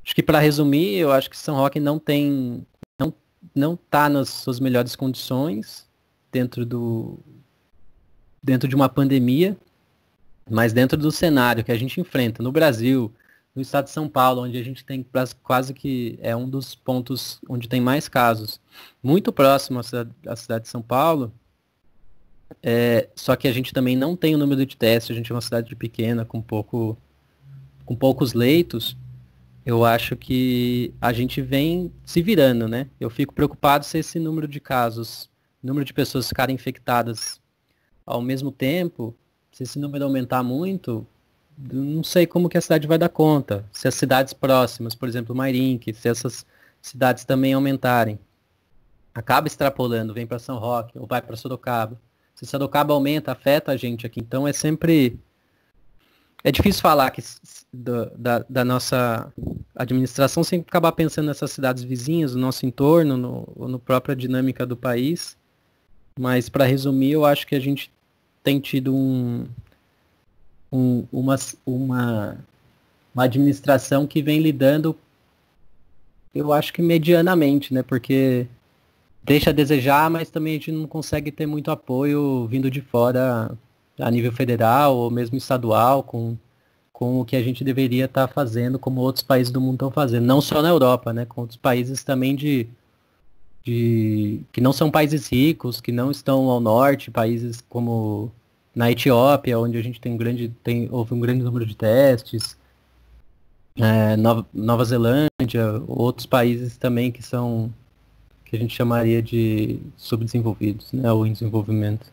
acho 0.02 0.16
que 0.16 0.24
para 0.24 0.40
resumir, 0.40 0.96
eu 0.96 1.12
acho 1.12 1.30
que 1.30 1.38
São 1.38 1.58
Roque 1.58 1.78
não 1.78 2.00
tem, 2.00 2.66
não 2.98 3.14
não 3.54 3.74
está 3.74 4.08
nas 4.08 4.30
suas 4.30 4.62
melhores 4.62 4.96
condições 4.96 5.86
dentro 6.32 6.66
do 6.66 7.20
dentro 8.42 8.70
de 8.70 8.76
uma 8.76 8.88
pandemia, 8.88 9.58
mas 10.50 10.72
dentro 10.72 10.98
do 10.98 11.12
cenário 11.12 11.66
que 11.66 11.72
a 11.72 11.78
gente 11.78 12.00
enfrenta 12.00 12.42
no 12.42 12.52
Brasil, 12.52 13.12
no 13.58 13.62
estado 13.64 13.86
de 13.86 13.92
São 13.92 14.08
Paulo, 14.08 14.44
onde 14.44 14.56
a 14.56 14.64
gente 14.64 14.86
tem 14.86 15.04
quase 15.42 15.74
que 15.74 16.20
é 16.22 16.36
um 16.36 16.48
dos 16.48 16.76
pontos 16.76 17.42
onde 17.50 17.68
tem 17.68 17.82
mais 17.82 18.08
casos, 18.08 18.62
muito 19.02 19.34
próximo 19.34 19.80
à 19.80 19.84
cidade, 19.84 20.12
à 20.28 20.36
cidade 20.36 20.66
de 20.66 20.70
São 20.70 20.80
Paulo, 20.80 21.34
é, 22.62 23.10
só 23.16 23.36
que 23.36 23.48
a 23.48 23.52
gente 23.52 23.74
também 23.74 23.98
não 23.98 24.16
tem 24.16 24.36
o 24.36 24.38
número 24.38 24.64
de 24.64 24.78
testes, 24.78 25.10
a 25.10 25.18
gente 25.18 25.32
é 25.32 25.36
uma 25.36 25.42
cidade 25.42 25.76
pequena, 25.76 26.24
com, 26.24 26.40
pouco, 26.40 26.96
com 27.84 27.96
poucos 27.96 28.34
leitos, 28.34 28.96
eu 29.66 29.84
acho 29.84 30.16
que 30.16 30.94
a 31.02 31.12
gente 31.12 31.42
vem 31.42 31.92
se 32.06 32.22
virando, 32.22 32.68
né? 32.68 32.88
Eu 33.00 33.10
fico 33.10 33.34
preocupado 33.34 33.84
se 33.84 33.98
esse 33.98 34.20
número 34.20 34.48
de 34.48 34.60
casos, 34.60 35.32
número 35.64 35.84
de 35.84 35.96
pessoas 35.96 36.28
ficarem 36.28 36.54
infectadas 36.54 37.42
ao 38.06 38.22
mesmo 38.22 38.52
tempo, 38.52 39.16
se 39.52 39.64
esse 39.64 39.80
número 39.80 40.04
aumentar 40.04 40.44
muito, 40.44 41.08
não 41.58 42.04
sei 42.04 42.28
como 42.28 42.50
que 42.50 42.58
a 42.58 42.62
cidade 42.62 42.88
vai 42.88 42.98
dar 42.98 43.10
conta. 43.10 43.66
Se 43.72 43.88
as 43.88 43.96
cidades 43.96 44.34
próximas, 44.34 44.94
por 44.94 45.10
exemplo, 45.10 45.36
Mairink, 45.36 45.94
se 45.94 46.08
essas 46.08 46.46
cidades 46.82 47.26
também 47.26 47.54
aumentarem, 47.54 48.20
acaba 49.14 49.48
extrapolando, 49.48 50.14
vem 50.14 50.28
para 50.28 50.38
São 50.38 50.60
Roque 50.60 50.98
ou 51.00 51.08
vai 51.08 51.22
para 51.22 51.36
Sorocaba. 51.36 52.00
Se 52.36 52.46
Sorocaba 52.46 52.94
aumenta, 52.94 53.32
afeta 53.32 53.72
a 53.72 53.78
gente 53.78 54.06
aqui. 54.06 54.20
Então 54.20 54.48
é 54.48 54.54
sempre 54.54 55.20
é 56.44 56.52
difícil 56.52 56.82
falar 56.82 57.10
que 57.10 57.22
da, 57.74 58.46
da 58.48 58.64
nossa 58.64 59.34
administração 59.76 60.44
sem 60.44 60.62
acabar 60.62 60.92
pensando 60.92 61.26
nessas 61.26 61.52
cidades 61.52 61.84
vizinhas, 61.84 62.36
no 62.36 62.42
nosso 62.42 62.66
entorno, 62.66 63.18
no, 63.18 63.68
no 63.68 63.80
própria 63.80 64.16
dinâmica 64.16 64.66
do 64.66 64.78
país. 64.78 65.36
Mas 66.20 66.48
para 66.48 66.66
resumir, 66.66 67.12
eu 67.12 67.26
acho 67.26 67.46
que 67.48 67.56
a 67.56 67.60
gente 67.60 67.92
tem 68.44 68.60
tido 68.60 68.96
um, 68.96 69.48
um, 70.72 71.06
uma, 71.12 71.36
uma, 71.66 72.38
uma 73.14 73.24
administração 73.24 74.06
que 74.06 74.22
vem 74.22 74.42
lidando, 74.42 74.96
eu 76.34 76.54
acho 76.54 76.74
que 76.74 76.82
medianamente, 76.82 77.74
né? 77.74 77.84
Porque 77.84 78.48
deixa 79.24 79.50
a 79.50 79.54
desejar, 79.54 80.10
mas 80.10 80.30
também 80.30 80.54
a 80.54 80.58
gente 80.58 80.72
não 80.72 80.88
consegue 80.88 81.32
ter 81.32 81.46
muito 81.46 81.72
apoio 81.72 82.48
vindo 82.48 82.70
de 82.72 82.82
fora 82.82 83.52
a 84.00 84.12
nível 84.12 84.32
federal 84.32 84.96
ou 84.96 85.10
mesmo 85.10 85.38
estadual, 85.38 86.04
com, 86.04 86.38
com 86.94 87.20
o 87.20 87.26
que 87.26 87.36
a 87.36 87.42
gente 87.42 87.64
deveria 87.64 88.06
estar 88.06 88.28
tá 88.28 88.34
fazendo, 88.34 88.78
como 88.80 89.02
outros 89.02 89.24
países 89.24 89.52
do 89.52 89.60
mundo 89.60 89.74
estão 89.74 89.92
fazendo. 89.92 90.26
Não 90.26 90.40
só 90.42 90.62
na 90.62 90.70
Europa, 90.70 91.12
né? 91.14 91.26
Com 91.26 91.42
outros 91.42 91.58
países 91.58 92.04
também 92.04 92.36
de, 92.36 92.68
de 93.64 94.42
que 94.52 94.62
não 94.62 94.72
são 94.72 94.92
países 94.92 95.28
ricos, 95.28 95.82
que 95.82 95.92
não 95.92 96.12
estão 96.12 96.50
ao 96.50 96.60
norte, 96.60 97.12
países 97.12 97.64
como 97.68 98.32
na 98.78 98.92
Etiópia, 98.92 99.58
onde 99.58 99.76
a 99.76 99.82
gente 99.82 100.00
tem 100.00 100.16
grande, 100.16 100.50
tem, 100.64 100.88
houve 100.92 101.12
um 101.12 101.20
grande 101.20 101.44
número 101.44 101.66
de 101.66 101.76
testes, 101.76 102.56
é, 103.76 104.16
Nova, 104.16 104.46
Nova 104.54 104.86
Zelândia, 104.86 105.82
outros 105.88 106.28
países 106.28 106.78
também 106.78 107.12
que 107.12 107.24
são 107.24 107.74
que 108.46 108.56
a 108.56 108.60
gente 108.60 108.76
chamaria 108.76 109.22
de 109.22 109.80
subdesenvolvidos, 109.98 110.94
né, 110.94 111.12
ou 111.12 111.26
em 111.26 111.34
desenvolvimento. 111.34 112.06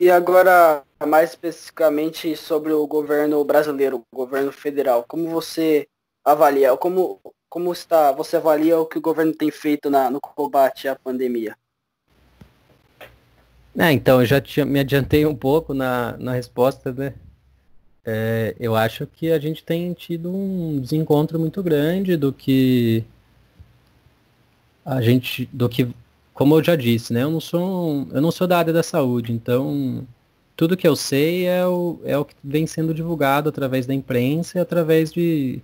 E 0.00 0.10
agora, 0.10 0.82
mais 1.06 1.30
especificamente 1.30 2.34
sobre 2.34 2.72
o 2.72 2.86
governo 2.86 3.44
brasileiro, 3.44 4.02
o 4.10 4.16
governo 4.16 4.50
federal, 4.50 5.04
como 5.06 5.28
você 5.28 5.86
avalia, 6.24 6.74
como, 6.78 7.20
como 7.48 7.72
está, 7.72 8.10
você 8.10 8.38
avalia 8.38 8.80
o 8.80 8.86
que 8.86 8.98
o 8.98 9.02
governo 9.02 9.34
tem 9.34 9.50
feito 9.50 9.90
na, 9.90 10.10
no 10.10 10.20
combate 10.20 10.88
à 10.88 10.96
pandemia? 10.96 11.54
É, 13.76 13.92
então, 13.92 14.20
eu 14.20 14.26
já 14.26 14.40
tinha, 14.40 14.64
me 14.64 14.78
adiantei 14.78 15.26
um 15.26 15.34
pouco 15.34 15.74
na, 15.74 16.16
na 16.18 16.32
resposta, 16.32 16.92
né? 16.92 17.14
É, 18.04 18.54
eu 18.60 18.76
acho 18.76 19.06
que 19.06 19.32
a 19.32 19.38
gente 19.38 19.64
tem 19.64 19.92
tido 19.94 20.30
um 20.30 20.78
desencontro 20.80 21.38
muito 21.40 21.62
grande 21.62 22.16
do 22.16 22.32
que 22.32 23.04
a 24.84 25.00
gente, 25.00 25.48
do 25.52 25.68
que, 25.68 25.88
como 26.34 26.56
eu 26.56 26.62
já 26.62 26.76
disse, 26.76 27.12
né? 27.12 27.22
Eu 27.22 27.30
não 27.30 27.40
sou, 27.40 28.06
eu 28.12 28.20
não 28.20 28.30
sou 28.30 28.46
da 28.46 28.58
área 28.58 28.72
da 28.72 28.82
saúde, 28.82 29.32
então 29.32 30.06
tudo 30.56 30.76
que 30.76 30.86
eu 30.86 30.94
sei 30.96 31.46
é 31.46 31.66
o, 31.66 31.98
é 32.04 32.16
o 32.18 32.24
que 32.24 32.34
vem 32.44 32.66
sendo 32.66 32.94
divulgado 32.94 33.48
através 33.48 33.86
da 33.86 33.94
imprensa 33.94 34.58
e 34.58 34.60
através 34.60 35.12
de 35.12 35.60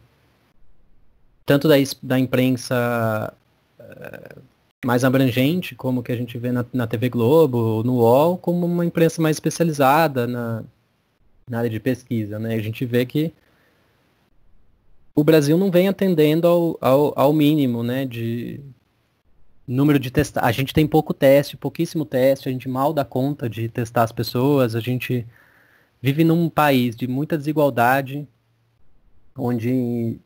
tanto 1.47 1.69
da, 1.69 1.75
da 2.03 2.19
imprensa 2.19 3.35
é, 3.79 4.37
mais 4.85 5.05
abrangente, 5.05 5.75
como 5.75 6.03
que 6.03 6.13
a 6.13 6.17
gente 6.17 6.39
vê 6.39 6.53
na, 6.53 6.65
na 6.73 6.87
TV 6.87 7.09
Globo, 7.09 7.83
no 7.85 7.97
UOL, 7.97 8.39
como 8.39 8.67
uma 8.67 8.85
imprensa 8.85 9.21
mais 9.21 9.37
especializada 9.37 10.27
na 10.27 10.65
na 11.51 11.59
área 11.59 11.69
de 11.69 11.81
pesquisa, 11.81 12.39
né? 12.39 12.55
A 12.55 12.63
gente 12.63 12.87
vê 12.87 13.05
que 13.05 13.33
o 15.15 15.25
Brasil 15.25 15.59
não 15.59 15.69
vem 15.69 15.89
atendendo 15.89 16.47
ao, 16.47 16.79
ao, 16.81 17.13
ao 17.19 17.33
mínimo, 17.33 17.83
né? 17.83 18.07
De 18.07 18.61
número 19.67 19.99
de 19.99 20.13
testar. 20.13 20.45
A 20.45 20.53
gente 20.53 20.73
tem 20.73 20.87
pouco 20.87 21.13
teste, 21.13 21.57
pouquíssimo 21.57 22.05
teste, 22.05 22.49
a 22.49 22.53
gente 22.53 22.69
mal 22.69 22.93
dá 22.93 23.05
conta 23.05 23.51
de 23.51 23.69
testar 23.69 24.05
as 24.05 24.13
pessoas, 24.13 24.77
a 24.77 24.81
gente 24.81 25.27
vive 26.01 26.23
num 26.23 26.49
país 26.49 26.95
de 26.95 27.09
muita 27.09 27.37
desigualdade, 27.37 28.27
onde 29.37 30.21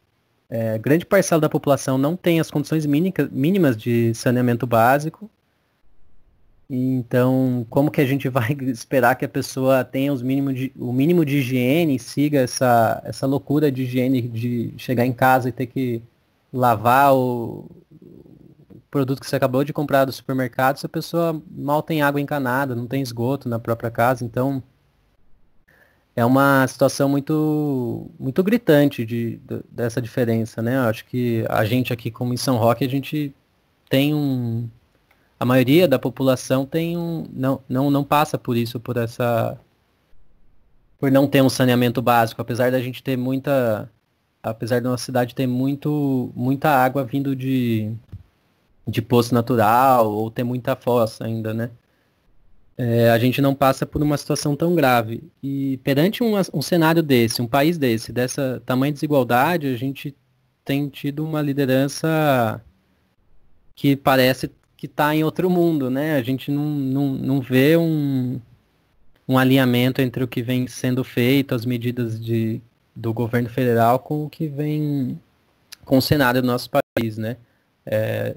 é, 0.55 0.79
grande 0.79 1.05
parcela 1.05 1.41
da 1.41 1.49
população 1.49 1.99
não 1.99 2.15
tem 2.15 2.39
as 2.39 2.49
condições 2.49 2.87
mínimas 2.87 3.77
de 3.77 4.15
saneamento 4.15 4.69
básico, 4.69 5.29
então, 6.71 7.67
como 7.69 7.91
que 7.91 8.01
a 8.01 8.07
gente 8.07 8.29
vai 8.29 8.53
esperar 8.63 9.17
que 9.17 9.25
a 9.25 9.29
pessoa 9.29 9.85
tenha 9.85 10.13
os 10.13 10.23
mínimos 10.23 10.55
de, 10.55 10.73
o 10.79 10.93
mínimo 10.93 11.25
de 11.25 11.39
higiene, 11.39 11.99
siga 11.99 12.41
essa, 12.41 13.03
essa 13.05 13.27
loucura 13.27 13.71
de 13.71 13.83
higiene 13.83 14.23
de 14.23 14.73
chegar 14.79 15.05
em 15.05 15.13
casa 15.13 15.49
e 15.49 15.53
ter 15.53 15.67
que 15.67 16.01
lavar 16.53 17.15
o, 17.15 17.69
o 18.71 18.81
produto 18.93 19.21
que 19.21 19.27
você 19.27 19.35
acabou 19.35 19.65
de 19.65 19.73
comprar 19.73 20.05
do 20.05 20.13
supermercado 20.13 20.79
se 20.79 20.87
a 20.87 20.89
pessoa 20.89 21.43
mal 21.51 21.83
tem 21.83 22.01
água 22.01 22.21
encanada, 22.21 22.77
não 22.77 22.87
tem 22.87 23.03
esgoto 23.03 23.49
na 23.49 23.59
própria 23.59 23.91
casa. 23.91 24.25
Então, 24.25 24.63
é 26.17 26.25
uma 26.25 26.67
situação 26.69 27.09
muito 27.09 28.11
muito 28.19 28.43
gritante 28.43 29.05
de, 29.05 29.37
de, 29.37 29.61
dessa 29.71 30.01
diferença, 30.01 30.63
né? 30.63 30.79
Acho 30.79 31.05
que 31.07 31.45
a 31.49 31.65
gente 31.65 31.93
aqui, 31.93 32.11
como 32.11 32.33
em 32.33 32.37
São 32.37 32.57
Roque, 32.57 32.85
a 32.85 32.89
gente 32.89 33.35
tem 33.89 34.15
um 34.15 34.69
a 35.39 35.45
maioria 35.45 35.89
da 35.89 35.99
população 35.99 36.65
tem 36.67 36.97
um 36.97 37.27
não, 37.33 37.61
não, 37.69 37.91
não 37.91 38.05
passa 38.05 38.39
por 38.39 38.57
isso, 38.57 38.81
por 38.81 38.97
essa 38.97 39.59
por 40.99 41.11
não 41.11 41.27
ter 41.27 41.43
um 41.43 41.49
saneamento 41.51 42.01
básico, 42.01 42.41
apesar 42.41 42.71
da 42.71 42.81
gente 42.81 43.03
ter 43.03 43.17
muita 43.17 43.91
apesar 44.43 44.81
da 44.81 44.91
nossa 44.91 45.05
cidade 45.05 45.35
ter 45.35 45.47
muito 45.47 46.31
muita 46.37 46.71
água 46.71 47.05
vindo 47.05 47.35
de 47.37 47.93
de 48.87 49.03
poço 49.03 49.35
natural 49.35 50.11
ou 50.13 50.31
ter 50.31 50.45
muita 50.45 50.77
fossa 50.77 51.25
ainda, 51.25 51.55
né? 51.55 51.71
É, 52.77 53.11
a 53.11 53.19
gente 53.19 53.41
não 53.41 53.55
passa 53.55 53.87
por 53.87 54.03
uma 54.03 54.17
situação 54.17 54.57
tão 54.57 54.75
grave. 54.75 55.23
E 55.43 55.79
perante 55.85 56.23
um, 56.23 56.35
um 56.53 56.63
cenário 56.63 57.03
desse, 57.03 57.41
um 57.41 57.47
país 57.47 57.79
desse, 57.79 58.13
dessa 58.13 58.63
tamanha 58.67 58.93
desigualdade, 58.93 59.69
a 59.69 59.77
gente 59.77 60.15
tem 60.65 60.89
tido 60.89 61.25
uma 61.25 61.41
liderança 61.41 62.61
que 63.75 63.97
parece 63.97 64.51
que 64.77 64.87
está 64.87 65.15
em 65.15 65.25
outro 65.25 65.49
mundo, 65.49 65.91
né? 65.91 66.17
A 66.17 66.23
gente 66.23 66.51
não, 66.51 66.65
não, 66.65 67.15
não 67.15 67.41
vê 67.41 67.77
um, 67.77 68.41
um 69.29 69.39
alinhamento 69.39 70.01
entre 70.03 70.23
o 70.23 70.29
que 70.29 70.43
vem 70.43 70.67
sendo 70.67 71.03
feito, 71.03 71.55
as 71.55 71.65
medidas 71.65 72.21
de, 72.23 72.61
do 72.95 73.13
governo 73.13 73.49
federal 73.49 73.99
com 73.99 74.25
o 74.25 74.31
que 74.31 74.47
vem 74.47 75.19
com 75.85 75.99
o 75.99 76.03
cenário 76.03 76.41
do 76.41 76.47
nosso 76.47 76.71
país, 76.71 77.19
né? 77.19 77.37
É, 77.87 78.35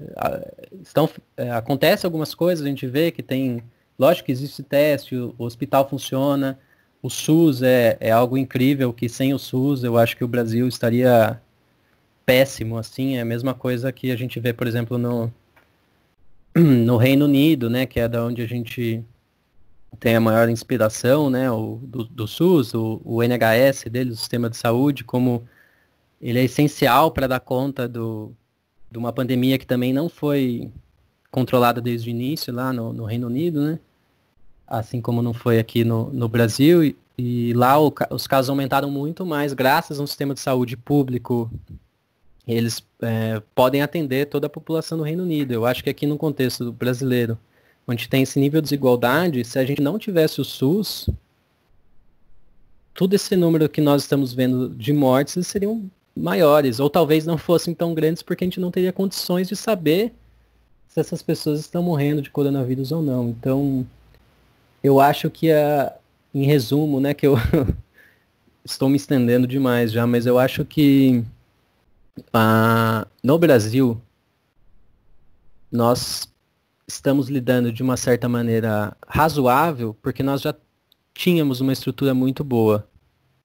estão, 0.82 1.08
é, 1.36 1.50
acontece 1.50 2.04
algumas 2.04 2.34
coisas, 2.34 2.64
a 2.64 2.68
gente 2.68 2.86
vê 2.86 3.10
que 3.10 3.22
tem, 3.22 3.62
lógico 3.98 4.26
que 4.26 4.32
existe 4.32 4.62
teste, 4.62 5.16
o, 5.16 5.34
o 5.38 5.44
hospital 5.44 5.88
funciona, 5.88 6.58
o 7.02 7.08
SUS 7.08 7.62
é, 7.62 7.96
é 8.00 8.10
algo 8.10 8.36
incrível, 8.36 8.92
que 8.92 9.08
sem 9.08 9.32
o 9.32 9.38
SUS 9.38 9.84
eu 9.84 9.96
acho 9.96 10.16
que 10.16 10.24
o 10.24 10.28
Brasil 10.28 10.66
estaria 10.66 11.40
péssimo, 12.26 12.76
assim, 12.76 13.16
é 13.16 13.20
a 13.22 13.24
mesma 13.24 13.54
coisa 13.54 13.90
que 13.92 14.10
a 14.10 14.16
gente 14.16 14.38
vê, 14.38 14.52
por 14.52 14.66
exemplo, 14.66 14.98
no, 14.98 15.32
no 16.54 16.96
Reino 16.96 17.24
Unido, 17.24 17.70
né, 17.70 17.86
que 17.86 18.00
é 18.00 18.08
da 18.08 18.24
onde 18.24 18.42
a 18.42 18.46
gente 18.46 19.02
tem 19.98 20.16
a 20.16 20.20
maior 20.20 20.48
inspiração, 20.48 21.30
né, 21.30 21.50
o, 21.50 21.78
do, 21.82 22.04
do 22.04 22.26
SUS, 22.28 22.74
o, 22.74 23.00
o 23.04 23.22
NHS 23.22 23.84
dele, 23.90 24.10
o 24.10 24.16
sistema 24.16 24.50
de 24.50 24.56
saúde, 24.56 25.04
como 25.04 25.48
ele 26.20 26.38
é 26.40 26.44
essencial 26.44 27.10
para 27.10 27.26
dar 27.26 27.40
conta 27.40 27.88
do, 27.88 28.32
de 28.90 28.98
uma 28.98 29.12
pandemia 29.12 29.56
que 29.58 29.66
também 29.66 29.92
não 29.92 30.08
foi 30.08 30.70
controlada 31.30 31.80
desde 31.80 32.10
o 32.10 32.12
início 32.12 32.52
lá 32.52 32.72
no, 32.72 32.92
no 32.92 33.04
Reino 33.04 33.26
Unido, 33.28 33.62
né, 33.62 33.78
assim 34.68 35.00
como 35.00 35.22
não 35.22 35.32
foi 35.32 35.58
aqui 35.58 35.84
no, 35.84 36.12
no 36.12 36.28
Brasil, 36.28 36.84
e, 36.84 36.96
e 37.16 37.52
lá 37.54 37.80
o, 37.80 37.92
os 38.10 38.26
casos 38.26 38.50
aumentaram 38.50 38.90
muito 38.90 39.24
mais 39.24 39.52
graças 39.52 39.98
a 39.98 40.02
um 40.02 40.06
sistema 40.06 40.34
de 40.34 40.40
saúde 40.40 40.76
público 40.76 41.50
eles 42.48 42.82
é, 43.02 43.42
podem 43.54 43.82
atender 43.82 44.26
toda 44.26 44.46
a 44.46 44.50
população 44.50 44.96
do 44.96 45.04
Reino 45.04 45.22
Unido. 45.22 45.52
Eu 45.52 45.66
acho 45.66 45.84
que 45.84 45.90
aqui 45.90 46.06
no 46.06 46.16
contexto 46.16 46.72
brasileiro, 46.72 47.38
onde 47.86 48.08
tem 48.08 48.22
esse 48.22 48.40
nível 48.40 48.62
de 48.62 48.66
desigualdade, 48.66 49.44
se 49.44 49.58
a 49.58 49.64
gente 49.66 49.82
não 49.82 49.98
tivesse 49.98 50.40
o 50.40 50.44
SUS, 50.44 51.10
todo 52.94 53.12
esse 53.12 53.36
número 53.36 53.68
que 53.68 53.82
nós 53.82 54.02
estamos 54.02 54.32
vendo 54.32 54.70
de 54.70 54.94
mortes 54.94 55.46
seriam 55.46 55.90
maiores, 56.16 56.80
ou 56.80 56.88
talvez 56.88 57.26
não 57.26 57.36
fossem 57.36 57.74
tão 57.74 57.92
grandes 57.92 58.22
porque 58.22 58.44
a 58.44 58.46
gente 58.46 58.60
não 58.60 58.70
teria 58.70 58.92
condições 58.92 59.46
de 59.46 59.54
saber 59.54 60.12
se 60.88 60.98
essas 60.98 61.22
pessoas 61.22 61.60
estão 61.60 61.82
morrendo 61.82 62.22
de 62.22 62.30
coronavírus 62.30 62.90
ou 62.90 63.02
não. 63.02 63.28
Então, 63.28 63.86
eu 64.82 65.00
acho 65.00 65.30
que 65.30 65.50
a, 65.50 65.94
em 66.34 66.44
resumo, 66.44 67.00
né, 67.00 67.14
que 67.14 67.26
eu 67.26 67.36
estou 68.64 68.88
me 68.88 68.96
estendendo 68.96 69.46
demais 69.46 69.92
já, 69.92 70.06
mas 70.06 70.26
eu 70.26 70.38
acho 70.38 70.64
que 70.64 71.24
ah, 72.32 73.06
no 73.22 73.38
Brasil, 73.38 74.00
nós 75.70 76.32
estamos 76.86 77.28
lidando 77.28 77.72
de 77.72 77.82
uma 77.82 77.96
certa 77.96 78.28
maneira 78.28 78.96
razoável, 79.06 79.94
porque 80.02 80.22
nós 80.22 80.40
já 80.40 80.54
tínhamos 81.14 81.60
uma 81.60 81.72
estrutura 81.72 82.14
muito 82.14 82.42
boa 82.42 82.88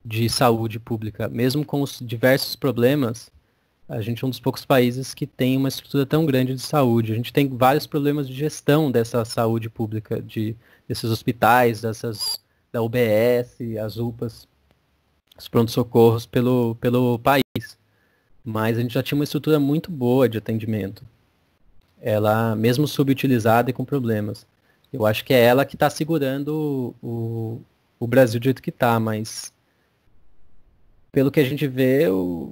de 0.04 0.30
saúde 0.30 0.80
pública, 0.80 1.28
mesmo 1.28 1.66
com 1.66 1.82
os 1.82 2.00
diversos 2.02 2.56
problemas. 2.56 3.32
A 3.88 4.02
gente 4.02 4.24
é 4.24 4.28
um 4.28 4.30
dos 4.30 4.40
poucos 4.40 4.66
países 4.66 5.13
que 5.13 5.28
tem 5.28 5.58
uma 5.58 5.68
estrutura 5.68 6.06
tão 6.06 6.25
grande 6.25 6.56
de 6.56 6.62
saúde. 6.62 7.12
A 7.12 7.16
gente 7.16 7.34
tem 7.34 7.48
vários 7.50 7.86
problemas 7.86 8.28
de 8.28 8.34
gestão 8.34 8.90
dessa 8.92 9.25
saúde 9.25 9.70
pública, 9.70 10.22
de 10.22 10.56
desses 10.88 11.10
hospitais, 11.10 11.82
dessas 11.82 12.42
da 12.72 12.82
UBS, 12.82 13.58
as 13.84 13.98
UPAs, 13.98 14.48
os 15.38 15.48
pronto-socorros 15.48 16.25
pelo, 16.25 16.75
pelo 16.75 17.20
país 17.20 17.44
mas 18.44 18.78
a 18.78 18.82
gente 18.82 18.94
já 18.94 19.02
tinha 19.02 19.18
uma 19.18 19.24
estrutura 19.24 19.60
muito 19.60 19.90
boa 19.90 20.28
de 20.28 20.38
atendimento. 20.38 21.06
Ela, 22.02 22.56
mesmo 22.56 22.86
subutilizada 22.88 23.70
e 23.70 23.74
com 23.74 23.86
problemas. 23.86 24.46
Eu 24.92 25.06
acho 25.06 25.24
que 25.24 25.34
é 25.34 25.40
ela 25.40 25.66
que 25.66 25.75
está 25.75 25.90
segurando 25.90 26.94
o, 27.02 27.62
o 27.98 28.06
Brasil 28.06 28.40
do 28.40 28.44
jeito 28.44 28.62
que 28.62 28.70
está, 28.70 29.00
mas 29.00 29.54
pelo 31.12 31.32
que 31.32 31.40
a 31.40 31.46
gente 31.46 31.66
vê, 31.68 32.10
o, 32.10 32.52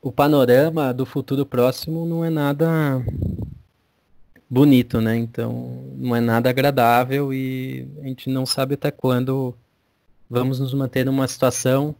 o 0.00 0.10
panorama 0.10 0.94
do 0.94 1.04
futuro 1.04 1.44
próximo 1.44 2.06
não 2.06 2.24
é 2.24 2.30
nada 2.30 3.04
bonito, 4.52 5.00
né? 5.00 5.16
Então, 5.16 5.82
não 5.96 6.14
é 6.14 6.20
nada 6.20 6.50
agradável 6.50 7.32
e 7.32 7.88
a 8.02 8.06
gente 8.06 8.28
não 8.28 8.44
sabe 8.44 8.74
até 8.74 8.90
quando 8.90 9.54
vamos 10.28 10.60
nos 10.60 10.74
manter 10.74 11.06
numa 11.06 11.26
situação 11.26 11.96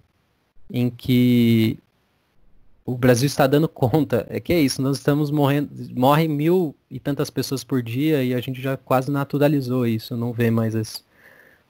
em 0.70 0.90
que 0.90 1.78
o 2.84 2.94
Brasil 2.94 3.26
está 3.26 3.46
dando 3.46 3.66
conta. 3.70 4.26
É 4.28 4.38
que 4.38 4.52
é 4.52 4.60
isso, 4.60 4.82
nós 4.82 4.98
estamos 4.98 5.30
morrendo, 5.30 5.70
morrem 5.98 6.28
mil 6.28 6.76
e 6.90 7.00
tantas 7.00 7.30
pessoas 7.30 7.64
por 7.64 7.82
dia 7.82 8.22
e 8.22 8.34
a 8.34 8.40
gente 8.40 8.60
já 8.60 8.76
quase 8.76 9.10
naturalizou 9.10 9.86
isso, 9.86 10.14
não 10.14 10.30
vê 10.30 10.50
mais 10.50 10.74
isso 10.74 11.02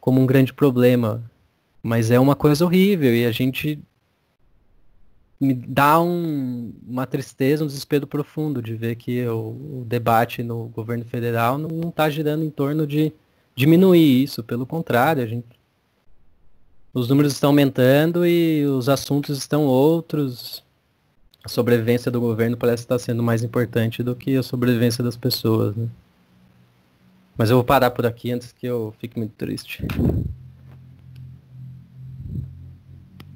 como 0.01 0.21
um 0.21 0.27
grande 0.27 0.53
problema. 0.53 1.23
Mas 1.81 2.11
é 2.11 2.19
uma 2.19 2.35
coisa 2.35 2.65
horrível 2.65 3.15
e 3.15 3.25
a 3.25 3.31
gente 3.31 3.79
me 5.43 5.55
dá 5.55 6.01
um, 6.01 6.73
uma 6.87 7.07
tristeza, 7.07 7.65
um 7.65 7.67
desespero 7.67 8.07
profundo 8.07 8.63
de 8.63 8.75
ver 8.77 8.95
que 8.95 9.27
o, 9.27 9.81
o 9.81 9.85
debate 9.87 10.43
no 10.43 10.69
governo 10.69 11.05
federal 11.05 11.59
não 11.59 11.89
está 11.89 12.09
girando 12.09 12.45
em 12.45 12.51
torno 12.51 12.87
de 12.87 13.13
diminuir 13.55 14.23
isso. 14.23 14.45
Pelo 14.45 14.65
contrário, 14.65 15.23
a 15.23 15.27
gente, 15.27 15.47
os 16.95 17.09
números 17.09 17.33
estão 17.33 17.51
aumentando 17.51 18.25
e 18.25 18.65
os 18.67 18.89
assuntos 18.89 19.37
estão 19.37 19.65
outros 19.65 20.63
a 21.45 21.49
sobrevivência 21.49 22.09
do 22.11 22.21
governo 22.21 22.57
parece 22.57 22.85
estar 22.85 22.99
sendo 23.01 23.21
mais 23.21 23.43
importante 23.43 24.01
do 24.03 24.15
que 24.15 24.37
a 24.37 24.43
sobrevivência 24.43 25.03
das 25.03 25.17
pessoas, 25.17 25.75
né? 25.75 25.89
Mas 27.37 27.51
eu 27.51 27.57
vou 27.57 27.65
parar 27.65 27.91
por 27.91 28.07
aqui 28.07 28.31
antes 28.31 28.53
que 28.53 28.65
eu 28.67 28.95
fique 29.01 29.19
muito 29.19 29.33
triste. 29.33 29.85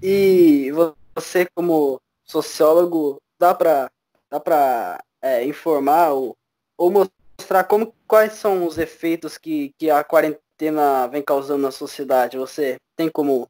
E 0.00 0.70
você 1.16 1.46
como 1.54 2.00
sociólogo 2.25 3.16
dá 3.38 3.54
para 3.54 3.90
dá 4.30 4.38
para 4.38 5.02
é, 5.23 5.44
informar 5.44 6.11
ou, 6.11 6.37
ou 6.76 6.90
mostrar 6.90 7.64
como 7.64 7.94
quais 8.06 8.35
são 8.35 8.66
os 8.66 8.76
efeitos 8.76 9.38
que, 9.38 9.73
que 9.78 9.88
a 9.88 10.04
quarentena 10.04 11.06
vem 11.06 11.23
causando 11.23 11.62
na 11.62 11.70
sociedade? 11.70 12.37
Você 12.37 12.76
tem 12.94 13.08
como 13.08 13.49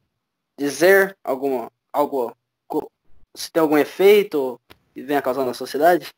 dizer 0.57 1.15
alguma 1.23 1.69
algo 1.91 2.33
se 3.35 3.51
tem 3.51 3.61
algum 3.61 3.77
efeito 3.77 4.59
que 4.93 5.03
venha 5.03 5.21
causando 5.21 5.47
na 5.47 5.53
sociedade? 5.53 6.09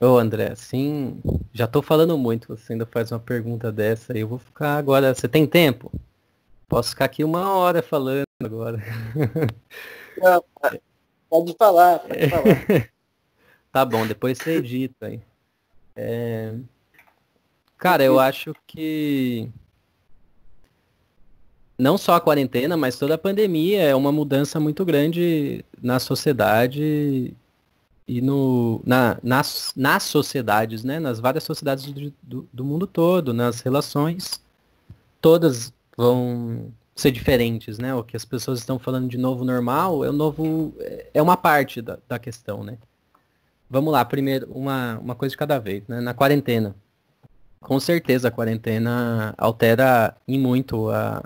Ô 0.00 0.16
André, 0.16 0.54
sim, 0.54 1.20
já 1.52 1.66
tô 1.66 1.82
falando 1.82 2.16
muito, 2.16 2.56
você 2.56 2.72
ainda 2.72 2.86
faz 2.86 3.10
uma 3.10 3.18
pergunta 3.18 3.72
dessa 3.72 4.16
eu 4.16 4.28
vou 4.28 4.38
ficar 4.38 4.76
agora. 4.76 5.12
Você 5.12 5.28
tem 5.28 5.44
tempo? 5.44 5.90
Posso 6.68 6.90
ficar 6.90 7.06
aqui 7.06 7.24
uma 7.24 7.52
hora 7.52 7.82
falando 7.82 8.27
agora. 8.40 8.78
Não, 10.16 10.44
pode 11.28 11.54
falar, 11.58 11.98
pode 11.98 12.30
falar. 12.30 12.90
tá 13.72 13.84
bom, 13.84 14.06
depois 14.06 14.38
você 14.38 14.58
edita 14.58 15.06
aí. 15.06 15.20
É... 15.96 16.54
Cara, 17.76 18.04
eu 18.04 18.20
acho 18.20 18.54
que 18.66 19.48
não 21.76 21.98
só 21.98 22.14
a 22.14 22.20
quarentena, 22.20 22.76
mas 22.76 22.96
toda 22.96 23.14
a 23.14 23.18
pandemia 23.18 23.82
é 23.82 23.94
uma 23.94 24.12
mudança 24.12 24.60
muito 24.60 24.84
grande 24.84 25.64
na 25.82 25.98
sociedade 25.98 27.34
e 28.06 28.20
no, 28.20 28.80
na, 28.86 29.18
nas, 29.20 29.72
nas 29.76 30.04
sociedades, 30.04 30.84
né? 30.84 31.00
Nas 31.00 31.18
várias 31.18 31.42
sociedades 31.42 31.86
do, 31.92 32.12
do, 32.22 32.48
do 32.52 32.64
mundo 32.64 32.86
todo, 32.86 33.34
nas 33.34 33.60
relações, 33.60 34.40
todas 35.20 35.72
vão 35.96 36.72
ser 37.00 37.12
diferentes, 37.12 37.78
né? 37.78 37.94
O 37.94 38.02
que 38.02 38.16
as 38.16 38.24
pessoas 38.24 38.58
estão 38.58 38.78
falando 38.78 39.08
de 39.08 39.16
novo 39.16 39.44
normal 39.44 40.04
é 40.04 40.10
o 40.10 40.12
novo 40.12 40.74
é 41.14 41.22
uma 41.22 41.36
parte 41.36 41.80
da, 41.80 41.96
da 42.08 42.18
questão, 42.18 42.64
né? 42.64 42.76
Vamos 43.70 43.92
lá, 43.92 44.04
primeiro 44.04 44.50
uma, 44.50 44.98
uma 44.98 45.14
coisa 45.14 45.30
de 45.30 45.36
cada 45.36 45.58
vez, 45.58 45.86
né? 45.86 46.00
Na 46.00 46.12
quarentena, 46.12 46.74
com 47.60 47.78
certeza 47.78 48.28
a 48.28 48.30
quarentena 48.32 49.32
altera 49.38 50.16
em 50.26 50.40
muito 50.40 50.90
a, 50.90 51.22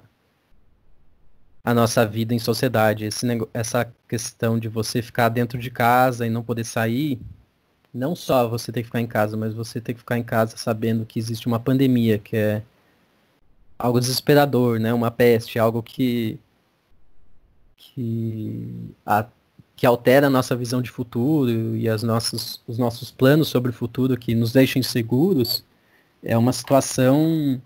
a 1.65 1.73
nossa 1.73 2.05
vida 2.05 2.35
em 2.35 2.39
sociedade. 2.39 3.07
Esse, 3.07 3.27
essa 3.55 3.91
questão 4.07 4.59
de 4.59 4.69
você 4.69 5.01
ficar 5.01 5.31
dentro 5.31 5.59
de 5.59 5.71
casa 5.71 6.27
e 6.27 6.31
não 6.31 6.43
poder 6.43 6.65
sair, 6.65 7.19
não 7.95 8.15
só 8.15 8.47
você 8.47 8.71
ter 8.71 8.83
que 8.83 8.89
ficar 8.89 9.01
em 9.01 9.07
casa, 9.07 9.39
mas 9.39 9.55
você 9.55 9.81
ter 9.81 9.95
que 9.95 10.01
ficar 10.01 10.19
em 10.19 10.23
casa 10.23 10.59
sabendo 10.59 11.07
que 11.07 11.19
existe 11.19 11.47
uma 11.47 11.59
pandemia, 11.59 12.19
que 12.19 12.37
é 12.37 12.63
algo 13.83 13.99
desesperador, 13.99 14.79
né? 14.79 14.95
Uma 14.95 15.11
peste, 15.11 15.59
algo 15.59 15.83
que 15.83 16.39
que, 17.77 18.95
a, 19.05 19.27
que 19.75 19.85
altera 19.85 20.29
a 20.29 20.31
nossa 20.31 20.55
visão 20.55 20.81
de 20.81 20.89
futuro 20.91 21.77
e 21.77 21.89
as 21.89 22.03
nossas, 22.03 22.63
os 22.67 22.79
nossos 22.79 23.11
planos 23.11 23.49
sobre 23.49 23.71
o 23.71 23.75
futuro 23.75 24.17
que 24.17 24.37
nos 24.37 24.53
deixam 24.53 24.79
inseguros, 24.79 25.65
é 26.23 26.39
uma 26.39 26.53
situação 26.53 27.61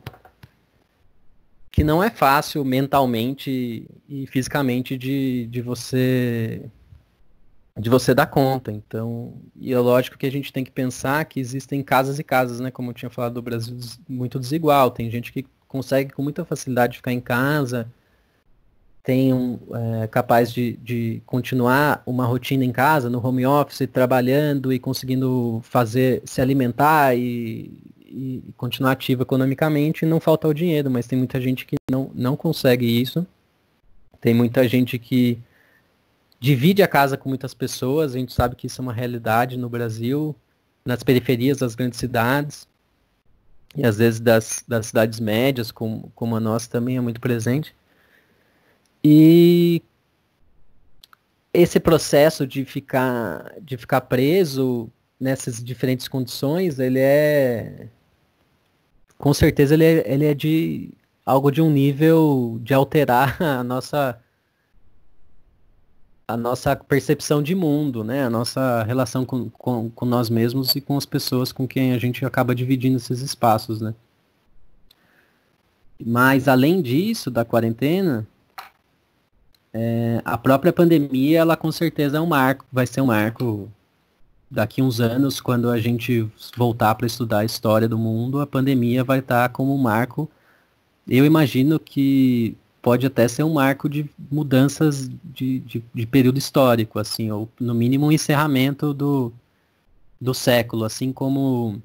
que 1.70 1.84
não 1.84 2.02
é 2.02 2.08
fácil 2.08 2.64
mentalmente 2.64 3.86
e 4.08 4.26
fisicamente 4.26 4.96
de, 4.96 5.46
de 5.48 5.60
você 5.60 6.62
de 7.78 7.90
você 7.90 8.14
dar 8.14 8.26
conta. 8.26 8.72
Então, 8.72 9.34
e 9.54 9.74
é 9.74 9.78
lógico 9.78 10.16
que 10.16 10.26
a 10.26 10.32
gente 10.32 10.50
tem 10.50 10.64
que 10.64 10.70
pensar 10.70 11.22
que 11.26 11.38
existem 11.38 11.82
casas 11.82 12.18
e 12.18 12.24
casas, 12.24 12.58
né? 12.58 12.70
Como 12.70 12.88
eu 12.88 12.94
tinha 12.94 13.10
falado 13.10 13.34
do 13.34 13.42
Brasil 13.42 13.76
muito 14.08 14.40
desigual. 14.40 14.90
Tem 14.90 15.10
gente 15.10 15.30
que 15.30 15.44
consegue 15.68 16.12
com 16.12 16.22
muita 16.22 16.44
facilidade 16.44 16.96
ficar 16.96 17.12
em 17.12 17.20
casa, 17.20 17.90
tem 19.06 19.32
um, 19.32 19.58
é, 20.02 20.08
capaz 20.08 20.52
de, 20.52 20.72
de 20.82 21.22
continuar 21.24 22.02
uma 22.04 22.26
rotina 22.26 22.64
em 22.64 22.72
casa, 22.72 23.08
no 23.08 23.24
home 23.24 23.46
office, 23.46 23.88
trabalhando 23.92 24.72
e 24.72 24.80
conseguindo 24.80 25.60
fazer, 25.62 26.22
se 26.24 26.40
alimentar 26.40 27.16
e, 27.16 27.70
e 28.04 28.42
continuar 28.56 28.92
ativo 28.92 29.22
economicamente 29.22 30.04
não 30.04 30.18
falta 30.18 30.48
o 30.48 30.52
dinheiro, 30.52 30.90
mas 30.90 31.06
tem 31.06 31.16
muita 31.16 31.40
gente 31.40 31.64
que 31.64 31.76
não, 31.88 32.10
não 32.14 32.36
consegue 32.36 32.84
isso. 32.84 33.24
Tem 34.20 34.34
muita 34.34 34.66
gente 34.66 34.98
que 34.98 35.38
divide 36.40 36.82
a 36.82 36.88
casa 36.88 37.16
com 37.16 37.28
muitas 37.28 37.54
pessoas, 37.54 38.14
a 38.14 38.18
gente 38.18 38.32
sabe 38.32 38.56
que 38.56 38.66
isso 38.66 38.80
é 38.80 38.82
uma 38.82 38.92
realidade 38.92 39.56
no 39.56 39.68
Brasil, 39.68 40.34
nas 40.84 41.02
periferias 41.02 41.58
das 41.58 41.76
grandes 41.76 41.98
cidades, 41.98 42.66
e 43.76 43.84
às 43.84 43.98
vezes 43.98 44.20
das, 44.20 44.64
das 44.66 44.86
cidades 44.86 45.20
médias, 45.20 45.70
como, 45.70 46.10
como 46.14 46.34
a 46.34 46.40
nossa 46.40 46.68
também 46.70 46.96
é 46.96 47.00
muito 47.00 47.20
presente. 47.20 47.74
E 49.04 49.82
esse 51.52 51.78
processo 51.78 52.46
de 52.46 52.64
ficar, 52.64 53.54
de 53.60 53.76
ficar 53.76 54.00
preso 54.02 54.90
nessas 55.20 55.62
diferentes 55.62 56.08
condições, 56.08 56.78
ele 56.78 56.98
é 56.98 57.88
com 59.18 59.32
certeza 59.32 59.74
ele 59.74 59.84
é, 59.84 60.12
ele 60.12 60.24
é 60.26 60.34
de 60.34 60.90
algo 61.24 61.50
de 61.50 61.62
um 61.62 61.70
nível 61.70 62.58
de 62.62 62.74
alterar 62.74 63.40
a 63.42 63.62
nossa 63.64 64.18
a 66.28 66.36
nossa 66.36 66.74
percepção 66.74 67.42
de 67.42 67.54
mundo, 67.54 68.02
né? 68.02 68.24
A 68.24 68.30
nossa 68.30 68.82
relação 68.82 69.24
com, 69.24 69.48
com, 69.50 69.90
com 69.90 70.04
nós 70.04 70.28
mesmos 70.28 70.74
e 70.74 70.80
com 70.80 70.96
as 70.96 71.06
pessoas 71.06 71.52
com 71.52 71.68
quem 71.68 71.92
a 71.92 71.98
gente 71.98 72.24
acaba 72.24 72.54
dividindo 72.54 72.96
esses 72.96 73.20
espaços, 73.20 73.80
né? 73.80 73.94
Mas 76.04 76.48
além 76.48 76.82
disso, 76.82 77.30
da 77.30 77.44
quarentena, 77.44 78.26
é, 79.72 80.20
a 80.24 80.36
própria 80.36 80.72
pandemia, 80.72 81.38
ela 81.38 81.56
com 81.56 81.70
certeza 81.70 82.18
é 82.18 82.20
um 82.20 82.26
marco, 82.26 82.66
vai 82.72 82.86
ser 82.86 83.00
um 83.00 83.06
marco 83.06 83.70
daqui 84.50 84.82
uns 84.82 85.00
anos, 85.00 85.40
quando 85.40 85.70
a 85.70 85.78
gente 85.78 86.28
voltar 86.56 86.94
para 86.96 87.06
estudar 87.06 87.40
a 87.40 87.44
história 87.44 87.88
do 87.88 87.98
mundo, 87.98 88.40
a 88.40 88.46
pandemia 88.46 89.04
vai 89.04 89.20
estar 89.20 89.48
tá 89.48 89.54
como 89.54 89.74
um 89.74 89.78
marco. 89.78 90.28
Eu 91.06 91.24
imagino 91.24 91.78
que 91.78 92.56
pode 92.86 93.04
até 93.04 93.26
ser 93.26 93.42
um 93.42 93.54
marco 93.54 93.88
de 93.88 94.08
mudanças 94.30 95.10
de, 95.24 95.58
de, 95.58 95.82
de 95.92 96.06
período 96.06 96.38
histórico, 96.38 97.00
assim, 97.00 97.32
ou 97.32 97.48
no 97.58 97.74
mínimo 97.74 98.06
um 98.06 98.12
encerramento 98.12 98.94
do, 98.94 99.32
do 100.20 100.32
século, 100.32 100.84
assim 100.84 101.12
como 101.12 101.82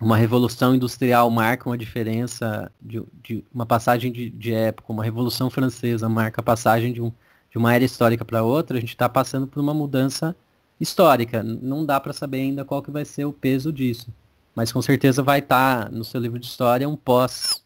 uma 0.00 0.16
revolução 0.16 0.74
industrial 0.74 1.30
marca 1.30 1.68
uma 1.68 1.78
diferença 1.78 2.68
de, 2.82 3.00
de 3.22 3.44
uma 3.54 3.64
passagem 3.64 4.10
de, 4.10 4.28
de, 4.28 4.52
época, 4.52 4.92
uma 4.92 5.04
revolução 5.04 5.48
francesa 5.48 6.08
marca 6.08 6.40
a 6.40 6.44
passagem 6.44 6.92
de, 6.92 7.00
um, 7.00 7.12
de 7.48 7.56
uma 7.56 7.72
era 7.72 7.84
histórica 7.84 8.24
para 8.24 8.42
outra, 8.42 8.76
a 8.76 8.80
gente 8.80 8.90
está 8.90 9.08
passando 9.08 9.46
por 9.46 9.60
uma 9.60 9.72
mudança 9.72 10.34
histórica. 10.80 11.44
Não 11.44 11.86
dá 11.86 12.00
para 12.00 12.12
saber 12.12 12.38
ainda 12.38 12.64
qual 12.64 12.82
que 12.82 12.90
vai 12.90 13.04
ser 13.04 13.24
o 13.24 13.32
peso 13.32 13.72
disso. 13.72 14.12
Mas 14.52 14.72
com 14.72 14.82
certeza 14.82 15.22
vai 15.22 15.38
estar 15.38 15.84
tá 15.84 15.90
no 15.92 16.02
seu 16.02 16.20
livro 16.20 16.40
de 16.40 16.46
história 16.46 16.88
um 16.88 16.96
pós, 16.96 17.57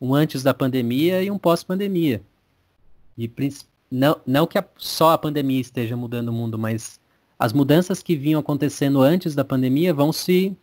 um 0.00 0.14
antes 0.14 0.42
da 0.42 0.54
pandemia 0.54 1.22
e 1.22 1.30
um 1.30 1.38
pós-pandemia. 1.38 2.22
E 3.16 3.30
não, 3.90 4.20
não 4.26 4.46
que 4.46 4.58
a, 4.58 4.64
só 4.76 5.12
a 5.12 5.18
pandemia 5.18 5.60
esteja 5.60 5.96
mudando 5.96 6.28
o 6.28 6.32
mundo, 6.32 6.58
mas 6.58 7.00
as 7.38 7.52
mudanças 7.52 8.02
que 8.02 8.16
vinham 8.16 8.40
acontecendo 8.40 9.00
antes 9.00 9.34
da 9.34 9.44
pandemia 9.44 9.92
vão 9.94 10.12
se 10.12 10.56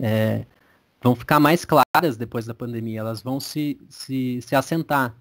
é, 0.00 0.44
vão 1.02 1.14
ficar 1.14 1.40
mais 1.40 1.64
claras 1.64 2.16
depois 2.16 2.46
da 2.46 2.54
pandemia, 2.54 3.00
elas 3.00 3.22
vão 3.22 3.40
se, 3.40 3.78
se, 3.88 4.40
se 4.40 4.54
assentar. 4.54 5.14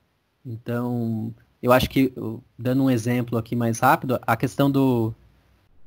Então, 0.45 1.33
eu 1.61 1.71
acho 1.71 1.89
que, 1.89 2.13
dando 2.57 2.83
um 2.83 2.89
exemplo 2.89 3.37
aqui 3.37 3.55
mais 3.55 3.79
rápido, 3.79 4.19
a 4.25 4.37
questão 4.37 4.69
do, 4.69 5.13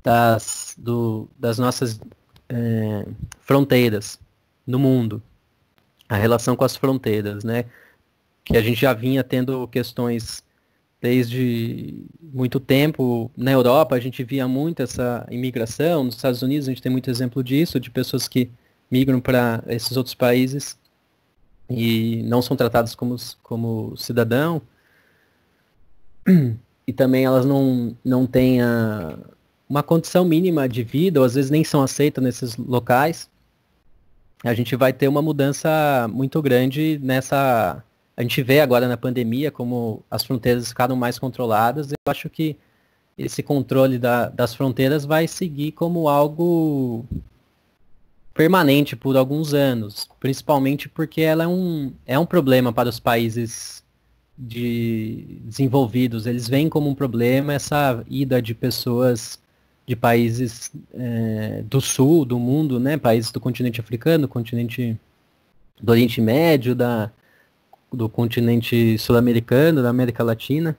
das, 0.02 0.74
do, 0.78 1.28
das 1.38 1.58
nossas 1.58 2.00
é, 2.48 3.06
fronteiras 3.40 4.18
no 4.66 4.78
mundo, 4.78 5.22
a 6.08 6.16
relação 6.16 6.54
com 6.56 6.64
as 6.64 6.76
fronteiras, 6.76 7.44
né? 7.44 7.64
que 8.44 8.56
a 8.56 8.60
gente 8.60 8.80
já 8.80 8.92
vinha 8.92 9.24
tendo 9.24 9.66
questões 9.68 10.44
desde 11.00 11.94
muito 12.20 12.60
tempo. 12.60 13.30
Na 13.36 13.50
Europa, 13.50 13.96
a 13.96 14.00
gente 14.00 14.22
via 14.22 14.46
muito 14.46 14.82
essa 14.82 15.26
imigração, 15.30 16.04
nos 16.04 16.16
Estados 16.16 16.42
Unidos, 16.42 16.68
a 16.68 16.70
gente 16.70 16.82
tem 16.82 16.92
muito 16.92 17.10
exemplo 17.10 17.42
disso, 17.42 17.80
de 17.80 17.90
pessoas 17.90 18.28
que 18.28 18.50
migram 18.90 19.20
para 19.20 19.64
esses 19.66 19.96
outros 19.96 20.14
países 20.14 20.78
e 21.68 22.22
não 22.24 22.42
são 22.42 22.56
tratadas 22.56 22.94
como, 22.94 23.16
como 23.42 23.96
cidadão. 23.96 24.60
E 26.86 26.92
também 26.92 27.24
elas 27.24 27.46
não, 27.46 27.96
não 28.04 28.26
têm 28.26 28.60
a, 28.60 29.18
uma 29.66 29.82
condição 29.82 30.22
mínima 30.22 30.68
de 30.68 30.82
vida, 30.82 31.18
ou 31.18 31.24
às 31.24 31.34
vezes 31.34 31.50
nem 31.50 31.64
são 31.64 31.82
aceitas 31.82 32.22
nesses 32.22 32.58
locais. 32.58 33.26
A 34.44 34.52
gente 34.52 34.76
vai 34.76 34.92
ter 34.92 35.08
uma 35.08 35.22
mudança 35.22 36.06
muito 36.12 36.42
grande 36.42 37.00
nessa. 37.02 37.82
A 38.14 38.22
gente 38.22 38.42
vê 38.42 38.60
agora 38.60 38.86
na 38.86 38.96
pandemia 38.96 39.50
como 39.50 40.04
as 40.10 40.22
fronteiras 40.22 40.68
ficaram 40.68 40.94
mais 40.94 41.18
controladas. 41.18 41.90
Eu 41.90 42.10
acho 42.10 42.28
que 42.28 42.56
esse 43.16 43.42
controle 43.42 43.98
da, 43.98 44.28
das 44.28 44.54
fronteiras 44.54 45.06
vai 45.06 45.26
seguir 45.26 45.72
como 45.72 46.08
algo 46.08 47.06
permanente 48.34 48.94
por 48.94 49.16
alguns 49.16 49.54
anos, 49.54 50.08
principalmente 50.20 50.88
porque 50.88 51.22
ela 51.22 51.44
é 51.44 51.46
um, 51.46 51.92
é 52.04 52.18
um 52.18 52.26
problema 52.26 52.72
para 52.72 52.88
os 52.88 53.00
países 53.00 53.82
de 54.36 55.40
desenvolvidos. 55.42 56.26
Eles 56.26 56.48
veem 56.48 56.68
como 56.68 56.90
um 56.90 56.94
problema 56.94 57.54
essa 57.54 58.04
ida 58.10 58.42
de 58.42 58.54
pessoas 58.54 59.38
de 59.86 59.94
países 59.94 60.72
é, 60.94 61.62
do 61.62 61.80
sul 61.80 62.24
do 62.24 62.38
mundo, 62.38 62.80
né, 62.80 62.96
países 62.96 63.30
do 63.30 63.40
continente 63.40 63.80
africano, 63.80 64.26
continente 64.26 64.98
do 65.80 65.92
Oriente 65.92 66.20
Médio, 66.20 66.74
da, 66.74 67.10
do 67.92 68.08
continente 68.08 68.96
sul-americano, 68.98 69.82
da 69.82 69.90
América 69.90 70.24
Latina. 70.24 70.78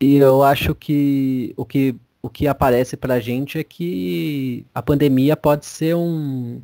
E 0.00 0.16
eu 0.16 0.42
acho 0.42 0.74
que 0.74 1.52
o 1.56 1.64
que 1.64 1.94
o 2.22 2.28
que 2.28 2.46
aparece 2.46 2.96
para 2.96 3.14
a 3.14 3.20
gente 3.20 3.58
é 3.58 3.64
que 3.64 4.64
a 4.74 4.82
pandemia 4.82 5.36
pode 5.36 5.64
ser 5.64 5.96
um, 5.96 6.60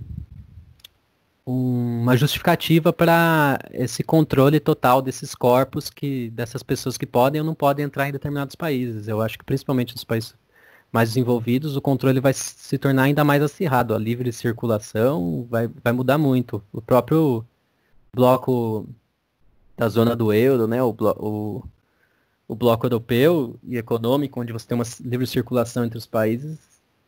uma 1.47 2.17
justificativa 2.17 2.93
para 2.93 3.59
esse 3.73 4.03
controle 4.03 4.61
total 4.61 5.01
desses 5.01 5.35
corpos, 5.35 5.89
que 5.91 6.31
dessas 6.31 6.63
pessoas 6.63 6.99
que 6.99 7.07
podem 7.07 7.41
ou 7.41 7.47
não 7.47 7.55
podem 7.55 7.85
entrar 7.87 8.09
em 8.09 8.13
determinados 8.13 8.57
países. 8.57 9.09
Eu 9.09 9.23
acho 9.23 9.39
que 9.39 9.45
principalmente 9.45 9.95
nos 9.95 10.05
países 10.05 10.35
mais 10.93 11.11
desenvolvidos, 11.11 11.77
o 11.77 11.81
controle 11.83 12.21
vai 12.21 12.33
se 12.33 12.79
tornar 12.79 13.05
ainda 13.05 13.25
mais 13.25 13.43
acirrado. 13.43 13.95
A 13.95 13.99
livre 13.99 14.33
circulação 14.33 15.47
vai, 15.51 15.69
vai 15.85 15.93
mudar 15.93 16.19
muito. 16.19 16.63
O 16.73 16.83
próprio 16.83 17.45
bloco 18.15 18.89
da 19.77 19.89
zona 19.89 20.17
do 20.17 20.33
euro, 20.33 20.67
né, 20.67 20.83
o, 20.83 20.95
o 21.19 21.63
o 22.49 22.55
bloco 22.55 22.87
europeu 22.87 23.59
e 23.65 23.77
econômico, 23.77 24.41
onde 24.41 24.53
você 24.53 24.67
tem 24.67 24.77
uma 24.77 24.85
livre 25.01 25.27
circulação 25.27 25.85
entre 25.85 25.99
os 25.99 26.07
países, 26.07 26.59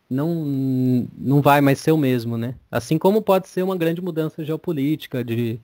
não, 0.09 1.07
não 1.17 1.43
vai 1.43 1.61
mais 1.61 1.79
ser 1.79 1.93
o 1.93 1.97
mesmo, 1.99 2.37
né? 2.39 2.55
Assim 2.71 2.99
como 2.99 3.23
pode 3.23 3.49
ser 3.49 3.63
uma 3.63 3.77
grande 3.77 4.01
mudança 4.01 4.45
geopolítica 4.45 5.23
de, 5.23 5.61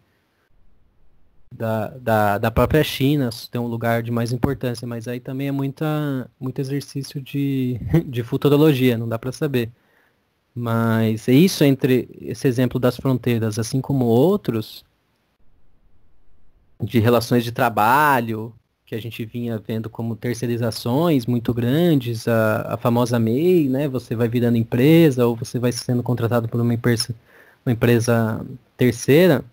da, 1.51 1.89
da, 1.99 2.39
da 2.39 2.51
própria 2.51 2.85
China 2.85 3.31
ter 3.51 3.59
um 3.59 3.67
lugar 3.67 4.03
de 4.03 4.11
mais 4.11 4.33
importância, 4.33 4.87
mas 4.87 5.09
aí 5.09 5.21
também 5.21 5.49
é 5.49 5.53
muita, 5.53 6.31
muito 6.39 6.59
exercício 6.59 7.21
de, 7.23 7.81
de 8.07 8.23
futurologia, 8.23 8.99
não 8.99 9.09
dá 9.09 9.19
para 9.19 9.33
saber. 9.33 9.71
Mas 10.55 11.29
é 11.29 11.33
isso 11.33 11.65
entre 11.65 12.09
esse 12.21 12.47
exemplo 12.47 12.79
das 12.79 12.97
fronteiras, 12.97 13.59
assim 13.59 13.81
como 13.81 14.05
outros, 14.05 14.85
de 16.81 17.01
relações 17.01 17.45
de 17.45 17.53
trabalho, 17.53 18.55
que 18.95 18.99
a 18.99 19.03
gente 19.03 19.25
vinha 19.25 19.59
vendo 19.59 19.91
como 19.91 20.15
terceirizações 20.15 21.27
muito 21.27 21.53
grandes, 21.53 22.29
a, 22.29 22.75
a 22.75 22.77
famosa 22.77 23.19
MEI, 23.19 23.69
né? 23.69 23.89
Você 23.89 24.15
vai 24.15 24.29
virando 24.29 24.57
empresa 24.57 25.27
ou 25.27 25.35
você 25.35 25.59
vai 25.59 25.73
sendo 25.73 26.03
contratado 26.03 26.49
por 26.49 26.61
uma 26.61 26.73
empresa, 26.73 27.15
uma 27.67 27.73
empresa 27.73 28.45
terceira, 28.77 29.45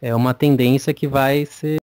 é 0.00 0.14
uma 0.14 0.34
tendência 0.34 0.92
que 0.92 1.08
vai 1.08 1.46
ser 1.46 1.78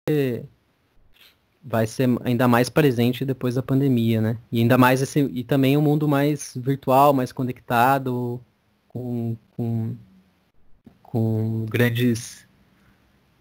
vai 1.63 1.87
ser 1.87 2.07
ainda 2.23 2.47
mais 2.47 2.69
presente 2.69 3.25
depois 3.25 3.55
da 3.55 3.63
pandemia, 3.63 4.21
né? 4.21 4.37
E 4.51 4.59
ainda 4.59 4.77
mais 4.77 5.01
esse 5.01 5.19
e 5.19 5.43
também 5.43 5.77
um 5.77 5.81
mundo 5.81 6.07
mais 6.07 6.53
virtual, 6.55 7.13
mais 7.13 7.31
conectado, 7.31 8.39
com, 8.87 9.35
com, 9.55 9.95
com 11.01 11.65
grandes 11.69 12.44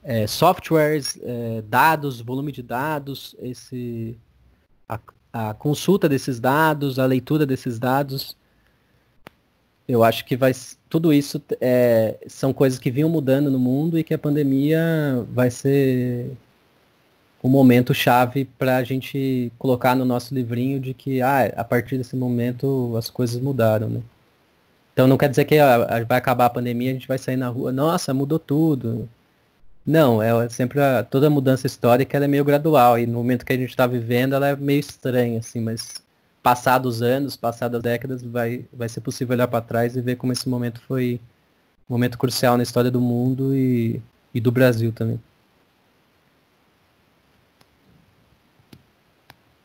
é, 0.04 0.26
softwares, 0.26 1.18
é, 1.22 1.62
dados, 1.62 2.20
volume 2.20 2.52
de 2.52 2.62
dados, 2.62 3.34
esse, 3.40 4.16
a, 4.86 5.00
a, 5.32 5.54
consulta 5.54 6.08
desses 6.08 6.38
dados, 6.38 6.98
a 6.98 7.06
leitura 7.06 7.46
desses 7.46 7.78
dados. 7.78 8.36
Eu 9.88 10.04
acho 10.04 10.24
que 10.24 10.36
vai 10.36 10.52
tudo 10.88 11.12
isso 11.12 11.42
é, 11.60 12.16
são 12.26 12.52
coisas 12.52 12.78
que 12.78 12.90
vinham 12.90 13.08
mudando 13.08 13.50
no 13.50 13.58
mundo 13.58 13.98
e 13.98 14.04
que 14.04 14.14
a 14.14 14.18
pandemia 14.18 15.26
vai 15.30 15.50
ser 15.50 16.30
um 17.42 17.48
momento 17.48 17.92
chave 17.92 18.46
para 18.58 18.76
a 18.78 18.84
gente 18.84 19.52
colocar 19.58 19.94
no 19.94 20.04
nosso 20.04 20.34
livrinho 20.34 20.80
de 20.80 20.94
que 20.94 21.20
ah, 21.20 21.52
a 21.56 21.64
partir 21.64 21.98
desse 21.98 22.16
momento 22.16 22.94
as 22.96 23.10
coisas 23.10 23.40
mudaram, 23.40 23.88
né? 23.88 24.00
Então 24.92 25.06
não 25.06 25.18
quer 25.18 25.28
dizer 25.28 25.44
que 25.44 25.58
a, 25.58 25.74
a, 25.74 26.04
vai 26.04 26.18
acabar 26.18 26.46
a 26.46 26.50
pandemia, 26.50 26.90
a 26.90 26.94
gente 26.94 27.08
vai 27.08 27.18
sair 27.18 27.36
na 27.36 27.48
rua, 27.48 27.72
nossa, 27.72 28.14
mudou 28.14 28.38
tudo. 28.38 29.08
Não, 29.87 30.23
é 30.23 30.49
sempre 30.49 30.81
a, 30.81 31.05
toda 31.05 31.29
mudança 31.29 31.66
histórica 31.66 32.16
é 32.16 32.27
meio 32.27 32.44
gradual 32.44 32.99
e 32.99 33.07
no 33.07 33.12
momento 33.14 33.44
que 33.44 33.53
a 33.53 33.57
gente 33.57 33.68
está 33.68 33.87
vivendo 33.87 34.35
ela 34.35 34.49
é 34.49 34.57
meio 34.57 34.81
estranha, 34.81 35.40
assim, 35.40 35.61
mas 35.61 36.03
passados 36.42 37.03
anos, 37.03 37.37
passadas 37.37 37.83
décadas, 37.83 38.23
vai, 38.23 38.66
vai 38.73 38.88
ser 38.88 39.01
possível 39.03 39.35
olhar 39.35 39.49
para 39.49 39.61
trás 39.61 39.97
e 39.97 40.01
ver 40.01 40.16
como 40.16 40.33
esse 40.33 40.49
momento 40.49 40.81
foi 40.83 41.20
um 41.88 41.94
momento 41.94 42.18
crucial 42.18 42.57
na 42.57 42.62
história 42.62 42.90
do 42.90 43.01
mundo 43.01 43.55
e, 43.55 44.01
e 44.33 44.40
do 44.40 44.51
Brasil 44.51 44.92
também. 44.92 45.20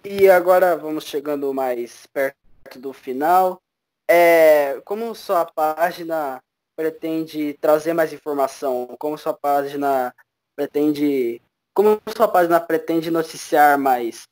E 0.04 0.30
agora 0.30 0.76
vamos 0.76 1.06
chegando 1.06 1.54
mais 1.54 2.08
perto 2.08 2.80
do 2.80 2.92
final. 2.92 3.62
É, 4.10 4.82
como 4.84 5.14
sua 5.14 5.46
página 5.46 6.42
pretende 6.80 7.58
trazer 7.60 7.94
mais 7.94 8.13
informação? 8.13 8.96
Como 8.98 9.18
sua 9.18 9.34
página 9.34 10.15
pretende. 10.56 11.42
Como 11.74 12.00
sua 12.15 12.26
página 12.30 12.58
pretende 12.58 13.12
noticiar 13.12 13.78
mais 13.78 14.24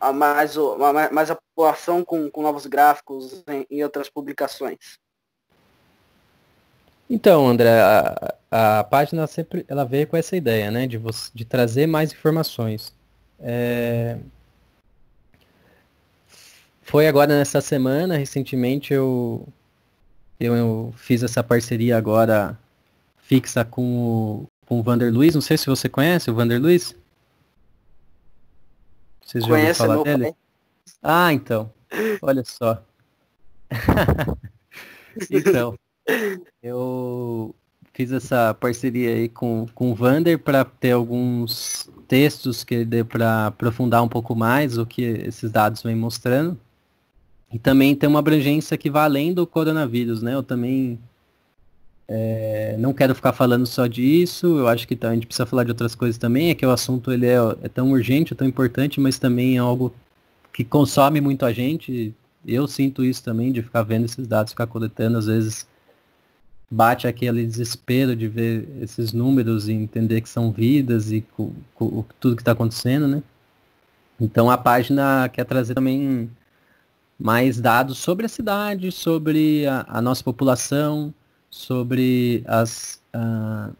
a, 0.00 0.10
mais, 0.10 0.56
a, 0.56 1.10
mais 1.12 1.30
a 1.30 1.36
população 1.36 2.02
com, 2.02 2.30
com 2.30 2.40
novos 2.40 2.64
gráficos 2.64 3.44
em, 3.46 3.66
em 3.70 3.84
outras 3.84 4.08
publicações? 4.08 4.98
Então, 7.08 7.46
André, 7.46 7.78
a, 7.82 8.34
a, 8.50 8.84
página 8.84 9.26
sempre 9.26 9.66
ela 9.68 9.84
veio 9.84 10.06
com 10.06 10.16
essa 10.16 10.34
ideia, 10.34 10.70
né, 10.70 10.86
de, 10.86 10.96
você, 10.96 11.30
de 11.34 11.44
trazer 11.44 11.86
mais 11.86 12.12
informações. 12.12 12.94
É... 13.38 14.16
Foi 16.80 17.06
agora 17.06 17.36
nessa 17.36 17.60
semana, 17.60 18.16
recentemente 18.16 18.94
eu 18.94 19.46
eu, 20.40 20.56
eu 20.56 20.94
fiz 20.96 21.22
essa 21.22 21.42
parceria 21.42 21.98
agora 21.98 22.58
fixa 23.18 23.64
com 23.64 23.82
o, 23.82 24.46
com 24.66 24.80
o 24.80 24.82
Vander 24.82 25.12
Luiz. 25.12 25.34
Não 25.34 25.42
sei 25.42 25.58
se 25.58 25.66
você 25.66 25.88
conhece 25.88 26.30
o 26.30 26.34
Vander 26.34 26.60
Luiz. 26.60 26.96
Vocês 29.24 29.44
já 29.44 29.52
ouviram 29.52 29.74
falar 29.74 30.02
dele? 30.02 30.24
Pai. 30.24 30.34
Ah, 31.02 31.32
então. 31.32 31.70
Olha 32.22 32.42
só. 32.44 32.82
então, 35.30 35.76
eu 36.62 37.54
fiz 37.92 38.10
essa 38.10 38.54
parceria 38.54 39.14
aí 39.14 39.28
com, 39.28 39.66
com 39.74 39.92
o 39.92 39.94
Vander 39.94 40.38
para 40.38 40.64
ter 40.64 40.92
alguns 40.92 41.88
textos 42.08 42.64
que 42.64 42.84
dê 42.84 43.04
para 43.04 43.46
aprofundar 43.46 44.02
um 44.02 44.08
pouco 44.08 44.34
mais 44.34 44.78
o 44.78 44.86
que 44.86 45.02
esses 45.02 45.50
dados 45.50 45.82
vêm 45.82 45.94
mostrando. 45.94 46.58
E 47.52 47.58
também 47.58 47.94
tem 47.94 48.08
uma 48.08 48.20
abrangência 48.20 48.76
que 48.76 48.90
vai 48.90 49.04
além 49.04 49.34
do 49.34 49.46
coronavírus, 49.46 50.22
né? 50.22 50.34
Eu 50.34 50.42
também 50.42 50.98
é, 52.12 52.76
não 52.78 52.92
quero 52.92 53.14
ficar 53.14 53.32
falando 53.32 53.66
só 53.66 53.86
disso, 53.86 54.58
eu 54.58 54.68
acho 54.68 54.86
que 54.86 54.96
tá, 54.96 55.10
a 55.10 55.14
gente 55.14 55.26
precisa 55.26 55.46
falar 55.46 55.62
de 55.64 55.70
outras 55.70 55.94
coisas 55.94 56.18
também, 56.18 56.50
é 56.50 56.54
que 56.54 56.66
o 56.66 56.70
assunto 56.70 57.12
ele 57.12 57.26
é, 57.26 57.36
é 57.62 57.68
tão 57.68 57.92
urgente, 57.92 58.32
é 58.32 58.36
tão 58.36 58.48
importante, 58.48 59.00
mas 59.00 59.18
também 59.18 59.56
é 59.56 59.58
algo 59.58 59.94
que 60.52 60.64
consome 60.64 61.20
muito 61.20 61.44
a 61.46 61.52
gente. 61.52 62.12
Eu 62.44 62.66
sinto 62.66 63.04
isso 63.04 63.22
também, 63.22 63.52
de 63.52 63.62
ficar 63.62 63.82
vendo 63.82 64.06
esses 64.06 64.26
dados, 64.26 64.52
ficar 64.52 64.66
coletando, 64.66 65.18
às 65.18 65.26
vezes 65.26 65.68
bate 66.70 67.06
aquele 67.06 67.46
desespero 67.46 68.14
de 68.16 68.28
ver 68.28 68.68
esses 68.80 69.12
números 69.12 69.68
e 69.68 69.72
entender 69.72 70.20
que 70.20 70.28
são 70.28 70.52
vidas 70.52 71.10
e 71.12 71.24
tudo 72.20 72.36
que 72.36 72.42
está 72.42 72.52
acontecendo, 72.52 73.08
né? 73.08 73.22
Então 74.20 74.50
a 74.50 74.58
página 74.58 75.28
quer 75.28 75.44
trazer 75.44 75.74
também 75.74 76.30
mais 77.20 77.60
dados 77.60 77.98
sobre 77.98 78.24
a 78.24 78.28
cidade, 78.28 78.90
sobre 78.90 79.66
a, 79.66 79.84
a 79.86 80.00
nossa 80.00 80.24
população, 80.24 81.12
sobre 81.50 82.42
as, 82.46 82.98
uh, 83.14 83.74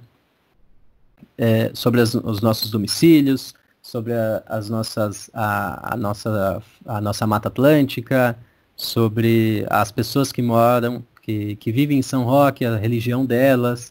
é, 1.39 1.71
sobre 1.73 2.03
as, 2.03 2.15
os 2.15 2.43
nossos 2.43 2.71
domicílios, 2.71 3.55
sobre 3.81 4.13
a, 4.13 4.43
as 4.47 4.69
nossas, 4.69 5.31
a, 5.33 5.95
a, 5.95 5.97
nossa, 5.97 6.63
a 6.85 7.01
nossa 7.01 7.27
Mata 7.27 7.49
Atlântica, 7.49 8.37
sobre 8.77 9.65
as 9.71 9.91
pessoas 9.91 10.31
que 10.31 10.43
moram, 10.43 11.03
que, 11.23 11.57
que 11.57 11.73
vivem 11.73 11.99
em 11.99 12.03
São 12.03 12.25
Roque, 12.25 12.67
a 12.67 12.77
religião 12.77 13.25
delas, 13.25 13.91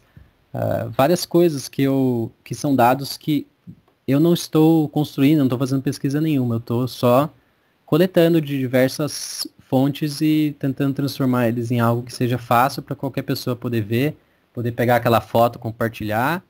uh, 0.54 0.90
várias 0.92 1.26
coisas 1.26 1.68
que, 1.68 1.82
eu, 1.82 2.32
que 2.44 2.54
são 2.54 2.76
dados 2.76 3.18
que 3.18 3.48
eu 4.08 4.20
não 4.20 4.34
estou 4.34 4.88
construindo, 4.90 5.40
não 5.40 5.46
estou 5.46 5.60
fazendo 5.60 5.82
pesquisa 5.82 6.22
nenhuma, 6.22 6.56
eu 6.56 6.60
estou 6.60 6.88
só 6.88 7.32
coletando 7.90 8.40
de 8.40 8.56
diversas 8.56 9.48
fontes 9.62 10.22
e 10.22 10.56
tentando 10.60 10.94
transformar 10.94 11.48
eles 11.48 11.72
em 11.72 11.80
algo 11.80 12.04
que 12.04 12.14
seja 12.14 12.38
fácil 12.38 12.84
para 12.84 12.96
qualquer 12.96 13.24
pessoa 13.24 13.56
poder 13.56 13.82
ver, 13.82 14.16
poder 14.54 14.74
pegar 14.74 14.98
aquela 14.98 15.20
foto, 15.20 15.58
compartilhar 15.58 16.44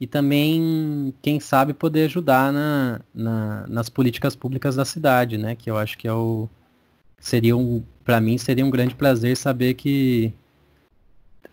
e 0.00 0.06
também, 0.06 1.12
quem 1.20 1.38
sabe, 1.38 1.74
poder 1.74 2.06
ajudar 2.06 2.50
na, 2.50 3.00
na, 3.14 3.66
nas 3.68 3.90
políticas 3.90 4.34
públicas 4.34 4.74
da 4.74 4.86
cidade, 4.86 5.36
né? 5.36 5.54
Que 5.54 5.70
eu 5.70 5.76
acho 5.76 5.98
que 5.98 6.08
é 6.08 6.12
o 6.14 6.48
seria 7.18 7.54
um, 7.54 7.82
para 8.02 8.18
mim 8.18 8.38
seria 8.38 8.64
um 8.64 8.70
grande 8.70 8.94
prazer 8.94 9.36
saber 9.36 9.74
que 9.74 10.32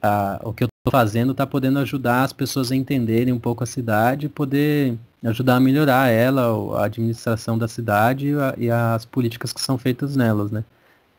a, 0.01 0.39
o 0.41 0.53
que 0.53 0.63
eu 0.63 0.67
estou 0.67 0.89
fazendo 0.97 1.33
está 1.33 1.45
podendo 1.45 1.79
ajudar 1.79 2.23
as 2.23 2.31
pessoas 2.31 2.71
a 2.71 2.77
entenderem 2.77 3.33
um 3.33 3.39
pouco 3.39 3.61
a 3.61 3.67
cidade 3.67 4.29
poder 4.29 4.97
ajudar 5.23 5.55
a 5.55 5.59
melhorar 5.59 6.09
ela, 6.09 6.79
a 6.79 6.85
administração 6.85 7.57
da 7.57 7.67
cidade 7.67 8.33
e, 8.57 8.69
as 8.69 9.05
políticas 9.05 9.53
que 9.53 9.61
são 9.61 9.77
feitas 9.77 10.15
nelas, 10.15 10.51
né? 10.51 10.63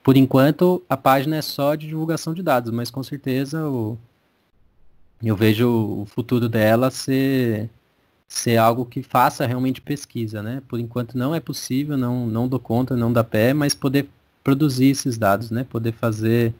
Por 0.02 0.16
enquanto, 0.16 0.82
a 0.88 0.96
página 0.96 1.36
é 1.36 1.42
só 1.42 1.74
de 1.74 1.86
divulgação 1.86 2.34
de 2.34 2.42
dados, 2.42 2.70
mas 2.70 2.90
com 2.90 3.02
certeza 3.02 3.66
o, 3.66 3.98
eu 5.22 5.34
vejo 5.34 5.68
o 6.02 6.06
futuro 6.06 6.48
dela 6.48 6.90
ser, 6.90 7.70
ser 8.28 8.58
algo 8.58 8.84
que 8.84 9.02
faça 9.02 9.46
realmente 9.46 9.80
pesquisa, 9.80 10.42
né? 10.42 10.62
Por 10.68 10.78
enquanto 10.78 11.16
não 11.16 11.34
é 11.34 11.40
possível, 11.40 11.96
não, 11.96 12.26
não 12.26 12.46
dou 12.46 12.60
conta, 12.60 12.94
não 12.96 13.12
dá 13.12 13.24
pé, 13.24 13.54
mas 13.54 13.74
poder 13.74 14.08
produzir 14.42 14.90
esses 14.90 15.16
dados, 15.16 15.50
né? 15.50 15.64
Poder 15.64 15.92
fazer 15.92 16.54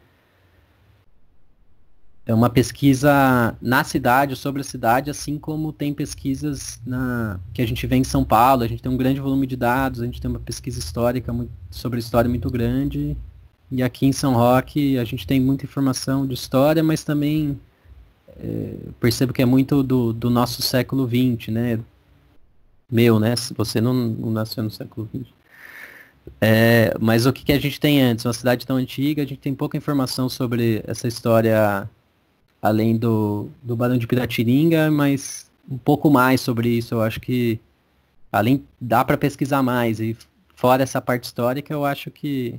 é 2.27 2.33
uma 2.33 2.49
pesquisa 2.49 3.55
na 3.61 3.85
cidade, 3.85 4.35
sobre 4.35 4.63
a 4.63 4.65
cidade, 4.65 5.11
assim 5.11 5.39
como 5.39 5.73
tem 5.73 5.93
pesquisas 5.93 6.81
na, 6.87 7.39
que 7.53 7.61
a 7.61 7.67
gente 7.67 7.87
vê 7.87 7.97
em 7.97 8.05
São 8.05 8.25
Paulo, 8.25 8.63
a 8.63 8.67
gente 8.67 8.83
tem 8.83 8.91
um 8.91 8.97
grande 8.97 9.21
volume 9.21 9.47
de 9.47 9.57
dados, 9.57 10.01
a 10.01 10.07
gente 10.07 10.21
tem 10.21 10.31
uma 10.31 10.41
pesquisa 10.41 10.79
histórica 10.79 11.33
muito, 11.33 11.51
sobre 11.71 11.99
história 11.99 12.29
muito 12.29 12.51
grande, 12.51 13.15
e 13.71 13.83
aqui 13.83 14.07
em 14.07 14.13
São 14.13 14.35
Roque 14.35 14.99
a 14.99 15.05
gente 15.05 15.27
tem 15.27 15.39
muita 15.39 15.67
informação 15.67 16.27
de 16.27 16.33
história, 16.33 16.83
mas 16.83 17.05
também 17.05 17.61
é, 18.41 18.75
percebo 18.99 19.33
que 19.33 19.43
é 19.43 19.47
muito 19.47 19.83
do, 19.83 20.13
do 20.13 20.31
nosso 20.31 20.63
século 20.63 21.07
XX, 21.07 21.49
né? 21.49 21.81
Meu, 22.91 23.19
né? 23.19 23.35
Você 23.57 23.81
não, 23.81 23.93
não 23.93 24.31
nasceu 24.31 24.63
no 24.63 24.71
século 24.71 25.09
XX. 25.15 25.27
É, 26.41 26.95
mas 27.01 27.27
o 27.27 27.33
que, 27.33 27.45
que 27.45 27.53
a 27.53 27.59
gente 27.59 27.79
tem 27.79 28.01
antes? 28.03 28.25
Uma 28.25 28.33
cidade 28.33 28.67
tão 28.67 28.77
antiga, 28.77 29.23
a 29.23 29.27
gente 29.27 29.41
tem 29.41 29.55
pouca 29.55 29.77
informação 29.77 30.29
sobre 30.29 30.83
essa 30.87 31.07
história 31.09 31.89
além 32.64 32.96
do, 32.96 33.50
do 33.62 33.77
Barão 33.77 33.98
de 33.98 34.07
Piratininga, 34.07 34.90
mas 34.90 35.50
um 35.70 35.77
pouco 35.77 36.09
mais 36.09 36.40
sobre 36.40 36.70
isso. 36.70 36.94
Eu 36.94 37.03
acho 37.03 37.20
que 37.20 37.61
além 38.33 38.64
dá 38.81 39.05
para 39.05 39.18
pesquisar 39.18 39.62
mais 39.62 40.00
e 40.00 40.16
fora 40.57 40.83
essa 40.83 40.98
parte 40.98 41.24
histórica, 41.24 41.74
eu 41.74 41.85
acho 41.85 42.11
que 42.11 42.59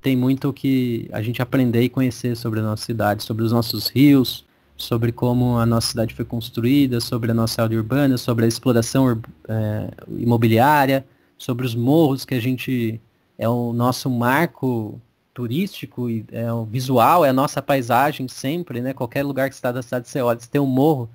tem 0.00 0.16
muito 0.16 0.52
que 0.52 1.08
a 1.12 1.20
gente 1.22 1.42
aprender 1.42 1.82
e 1.82 1.88
conhecer 1.88 2.36
sobre 2.36 2.60
a 2.60 2.62
nossa 2.62 2.84
cidade, 2.84 3.24
sobre 3.24 3.42
os 3.42 3.50
nossos 3.50 3.88
rios, 3.88 4.46
sobre 4.76 5.10
como 5.10 5.58
a 5.58 5.66
nossa 5.66 5.88
cidade 5.88 6.14
foi 6.14 6.24
construída, 6.24 7.00
sobre 7.00 7.32
a 7.32 7.34
nossa 7.34 7.64
área 7.64 7.76
urbana, 7.76 8.16
sobre 8.16 8.44
a 8.44 8.48
exploração 8.48 9.20
é, 9.48 9.90
imobiliária, 10.18 11.04
sobre 11.36 11.66
os 11.66 11.74
morros 11.74 12.24
que 12.24 12.34
a 12.36 12.40
gente 12.40 13.00
é 13.36 13.48
o 13.48 13.72
nosso 13.72 14.08
marco 14.08 15.00
turístico 15.40 16.10
e 16.10 16.22
é 16.30 16.52
o 16.52 16.66
visual, 16.66 17.24
é 17.24 17.30
a 17.30 17.32
nossa 17.32 17.62
paisagem 17.62 18.28
sempre, 18.28 18.82
né? 18.82 18.92
Qualquer 18.92 19.24
lugar 19.24 19.48
que 19.48 19.54
está 19.54 19.72
da 19.72 19.80
cidade 19.80 20.06
você 20.06 20.20
olha, 20.20 20.38
você 20.38 20.46
tem 20.46 20.60
um 20.60 20.66
morro. 20.66 21.08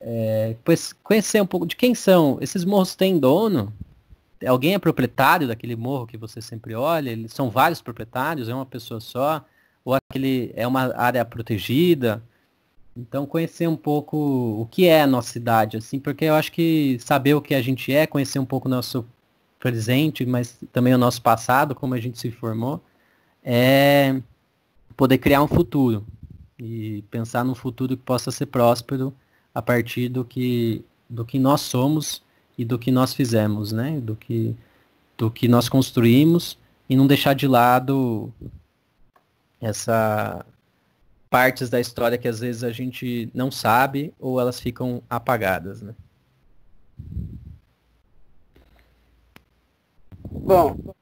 É, 0.00 0.54
pois 0.64 0.92
conhecer 0.92 1.42
um 1.42 1.46
pouco 1.46 1.66
de 1.66 1.74
quem 1.74 1.92
são. 1.92 2.38
Esses 2.40 2.64
morros 2.64 2.94
têm 2.94 3.18
dono? 3.18 3.72
Alguém 4.46 4.74
é 4.74 4.78
proprietário 4.78 5.48
daquele 5.48 5.74
morro 5.74 6.06
que 6.06 6.16
você 6.16 6.40
sempre 6.40 6.72
olha? 6.72 7.10
Eles 7.10 7.32
são 7.32 7.50
vários 7.50 7.82
proprietários, 7.82 8.48
é 8.48 8.54
uma 8.54 8.64
pessoa 8.64 9.00
só? 9.00 9.44
Ou 9.84 9.94
aquele 9.94 10.52
é 10.54 10.64
uma 10.64 10.94
área 10.96 11.24
protegida? 11.24 12.22
Então 12.96 13.26
conhecer 13.26 13.66
um 13.66 13.76
pouco 13.76 14.16
o 14.16 14.68
que 14.70 14.86
é 14.86 15.02
a 15.02 15.06
nossa 15.06 15.32
cidade, 15.32 15.76
assim, 15.76 15.98
porque 15.98 16.26
eu 16.26 16.34
acho 16.34 16.52
que 16.52 16.96
saber 17.00 17.34
o 17.34 17.42
que 17.42 17.54
a 17.56 17.62
gente 17.62 17.92
é, 17.92 18.06
conhecer 18.06 18.38
um 18.38 18.46
pouco 18.46 18.68
o 18.68 18.70
nosso 18.70 19.04
presente, 19.58 20.24
mas 20.24 20.58
também 20.72 20.94
o 20.94 20.98
nosso 20.98 21.20
passado, 21.22 21.74
como 21.74 21.94
a 21.94 22.00
gente 22.00 22.18
se 22.18 22.30
formou, 22.30 22.80
é 23.44 24.20
poder 24.96 25.18
criar 25.18 25.42
um 25.42 25.48
futuro 25.48 26.04
e 26.58 27.02
pensar 27.10 27.44
num 27.44 27.54
futuro 27.54 27.96
que 27.96 28.02
possa 28.02 28.30
ser 28.30 28.46
próspero 28.46 29.14
a 29.54 29.62
partir 29.62 30.08
do 30.08 30.24
que 30.24 30.84
do 31.08 31.24
que 31.24 31.38
nós 31.38 31.62
somos 31.62 32.22
e 32.58 32.64
do 32.64 32.78
que 32.78 32.90
nós 32.90 33.14
fizemos, 33.14 33.72
né? 33.72 34.00
Do 34.00 34.16
que 34.16 34.54
do 35.16 35.30
que 35.30 35.48
nós 35.48 35.68
construímos 35.68 36.58
e 36.88 36.96
não 36.96 37.06
deixar 37.06 37.34
de 37.34 37.46
lado 37.46 38.32
essa 39.60 40.44
partes 41.30 41.68
da 41.68 41.80
história 41.80 42.16
que 42.16 42.28
às 42.28 42.40
vezes 42.40 42.64
a 42.64 42.72
gente 42.72 43.30
não 43.34 43.50
sabe 43.50 44.14
ou 44.18 44.40
elas 44.40 44.60
ficam 44.60 45.02
apagadas, 45.08 45.82
né? 45.82 45.94
Bom, 50.30 50.94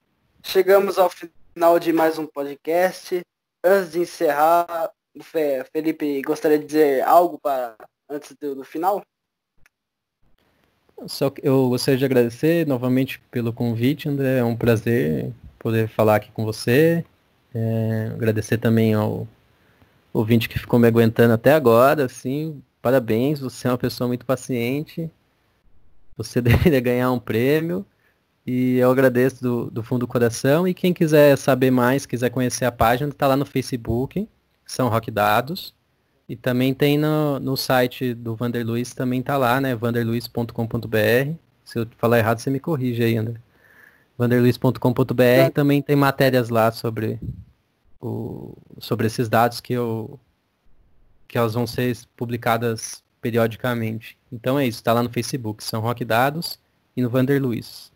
chegamos 0.43 0.99
ao 0.99 1.09
final 1.09 1.36
de 1.81 1.91
mais 1.91 2.19
um 2.19 2.27
podcast. 2.27 3.23
Antes 3.65 3.93
de 3.93 4.01
encerrar, 4.01 4.91
Felipe, 5.73 6.21
gostaria 6.21 6.59
de 6.59 6.67
dizer 6.67 7.03
algo 7.03 7.39
para 7.39 7.75
antes 8.11 8.37
do, 8.39 8.57
do 8.57 8.63
final? 8.63 9.03
Só 11.07 11.31
que 11.31 11.41
eu 11.43 11.71
gostaria 11.71 11.97
de 11.97 12.05
agradecer 12.05 12.67
novamente 12.67 13.21
pelo 13.31 13.55
convite, 13.55 14.07
André. 14.07 14.39
É 14.39 14.45
um 14.45 14.55
prazer 14.55 15.33
poder 15.59 15.89
falar 15.89 16.17
aqui 16.17 16.31
com 16.31 16.45
você. 16.45 17.03
É, 17.55 18.11
agradecer 18.13 18.59
também 18.59 18.93
ao 18.93 19.27
ouvinte 20.13 20.51
que 20.51 20.59
ficou 20.59 20.79
me 20.79 20.87
aguentando 20.87 21.33
até 21.33 21.55
agora, 21.55 22.05
assim, 22.05 22.63
parabéns, 22.83 23.41
você 23.41 23.67
é 23.67 23.71
uma 23.71 23.79
pessoa 23.79 24.09
muito 24.09 24.27
paciente, 24.27 25.11
você 26.17 26.41
deveria 26.43 26.81
ganhar 26.81 27.11
um 27.13 27.19
prêmio, 27.19 27.85
e 28.47 28.77
eu 28.77 28.91
agradeço 28.91 29.43
do, 29.43 29.71
do 29.71 29.83
fundo 29.83 30.01
do 30.01 30.09
coração, 30.09 30.69
e 30.69 30.73
quem 30.73 30.95
quiser 30.95 31.37
saber 31.37 31.71
mais, 31.71 32.07
quiser 32.07 32.31
conhecer 32.31 32.65
a 32.65 32.73
página, 32.73 33.11
está 33.11 33.27
lá 33.27 33.37
no 33.37 33.45
Facebook, 33.45 34.29
São 34.65 34.89
Roque 34.89 35.11
Dados, 35.11 35.75
e 36.29 36.37
também 36.37 36.73
tem 36.73 36.97
no, 36.97 37.41
no 37.41 37.57
site 37.57 38.15
do 38.15 38.37
Vanderluiz, 38.37 38.95
também 38.95 39.21
está 39.21 39.37
lá, 39.37 39.61
né, 39.61 39.75
vanderluiz.com.br, 39.75 41.35
se 41.65 41.79
eu 41.79 41.87
falar 41.99 42.19
errado, 42.19 42.39
você 42.39 42.49
me 42.49 42.61
corrige 42.61 43.03
aí, 43.03 43.17
André. 43.17 43.41
vanderluiz.com.br, 44.17 45.23
é. 45.23 45.51
também 45.51 45.83
tem 45.83 45.97
matérias 45.97 46.49
lá 46.49 46.71
sobre 46.71 47.19
o, 48.01 48.57
sobre 48.79 49.09
esses 49.09 49.29
dados 49.29 49.61
que 49.61 49.73
eu 49.73 50.21
que 51.27 51.37
elas 51.37 51.55
vão 51.55 51.67
ser 51.67 51.97
publicadas 52.17 53.03
periodicamente. 53.21 54.17
Então 54.31 54.57
é 54.57 54.65
isso, 54.65 54.79
está 54.79 54.93
lá 54.93 55.03
no 55.03 55.11
Facebook, 55.11 55.65
São 55.65 55.81
Roque 55.81 56.05
Dados 56.05 56.57
e 56.97 57.03
no 57.03 57.11
Vander 57.11 57.43
Luiz. 57.43 57.91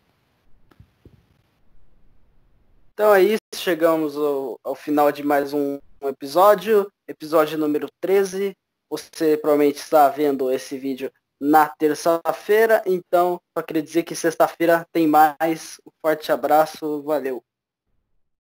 Então 3.01 3.15
é 3.15 3.23
isso, 3.23 3.41
chegamos 3.55 4.15
ao, 4.15 4.61
ao 4.63 4.75
final 4.75 5.11
de 5.11 5.23
mais 5.23 5.55
um, 5.55 5.79
episódio, 6.03 6.87
episódio 7.09 7.57
número 7.57 7.87
13. 7.99 8.55
Você 8.91 9.39
provavelmente 9.39 9.79
está 9.79 10.07
vendo 10.11 10.53
esse 10.53 10.77
vídeo 10.77 11.11
na 11.41 11.67
terça-feira, 11.67 12.83
então 12.85 13.41
só 13.57 13.65
queria 13.65 13.83
dizer 13.83 14.03
que 14.03 14.15
sexta-feira 14.15 14.87
tem 14.93 15.07
mais. 15.07 15.81
Um 15.87 15.91
forte 16.03 16.31
abraço, 16.31 17.03
valeu. 17.03 17.43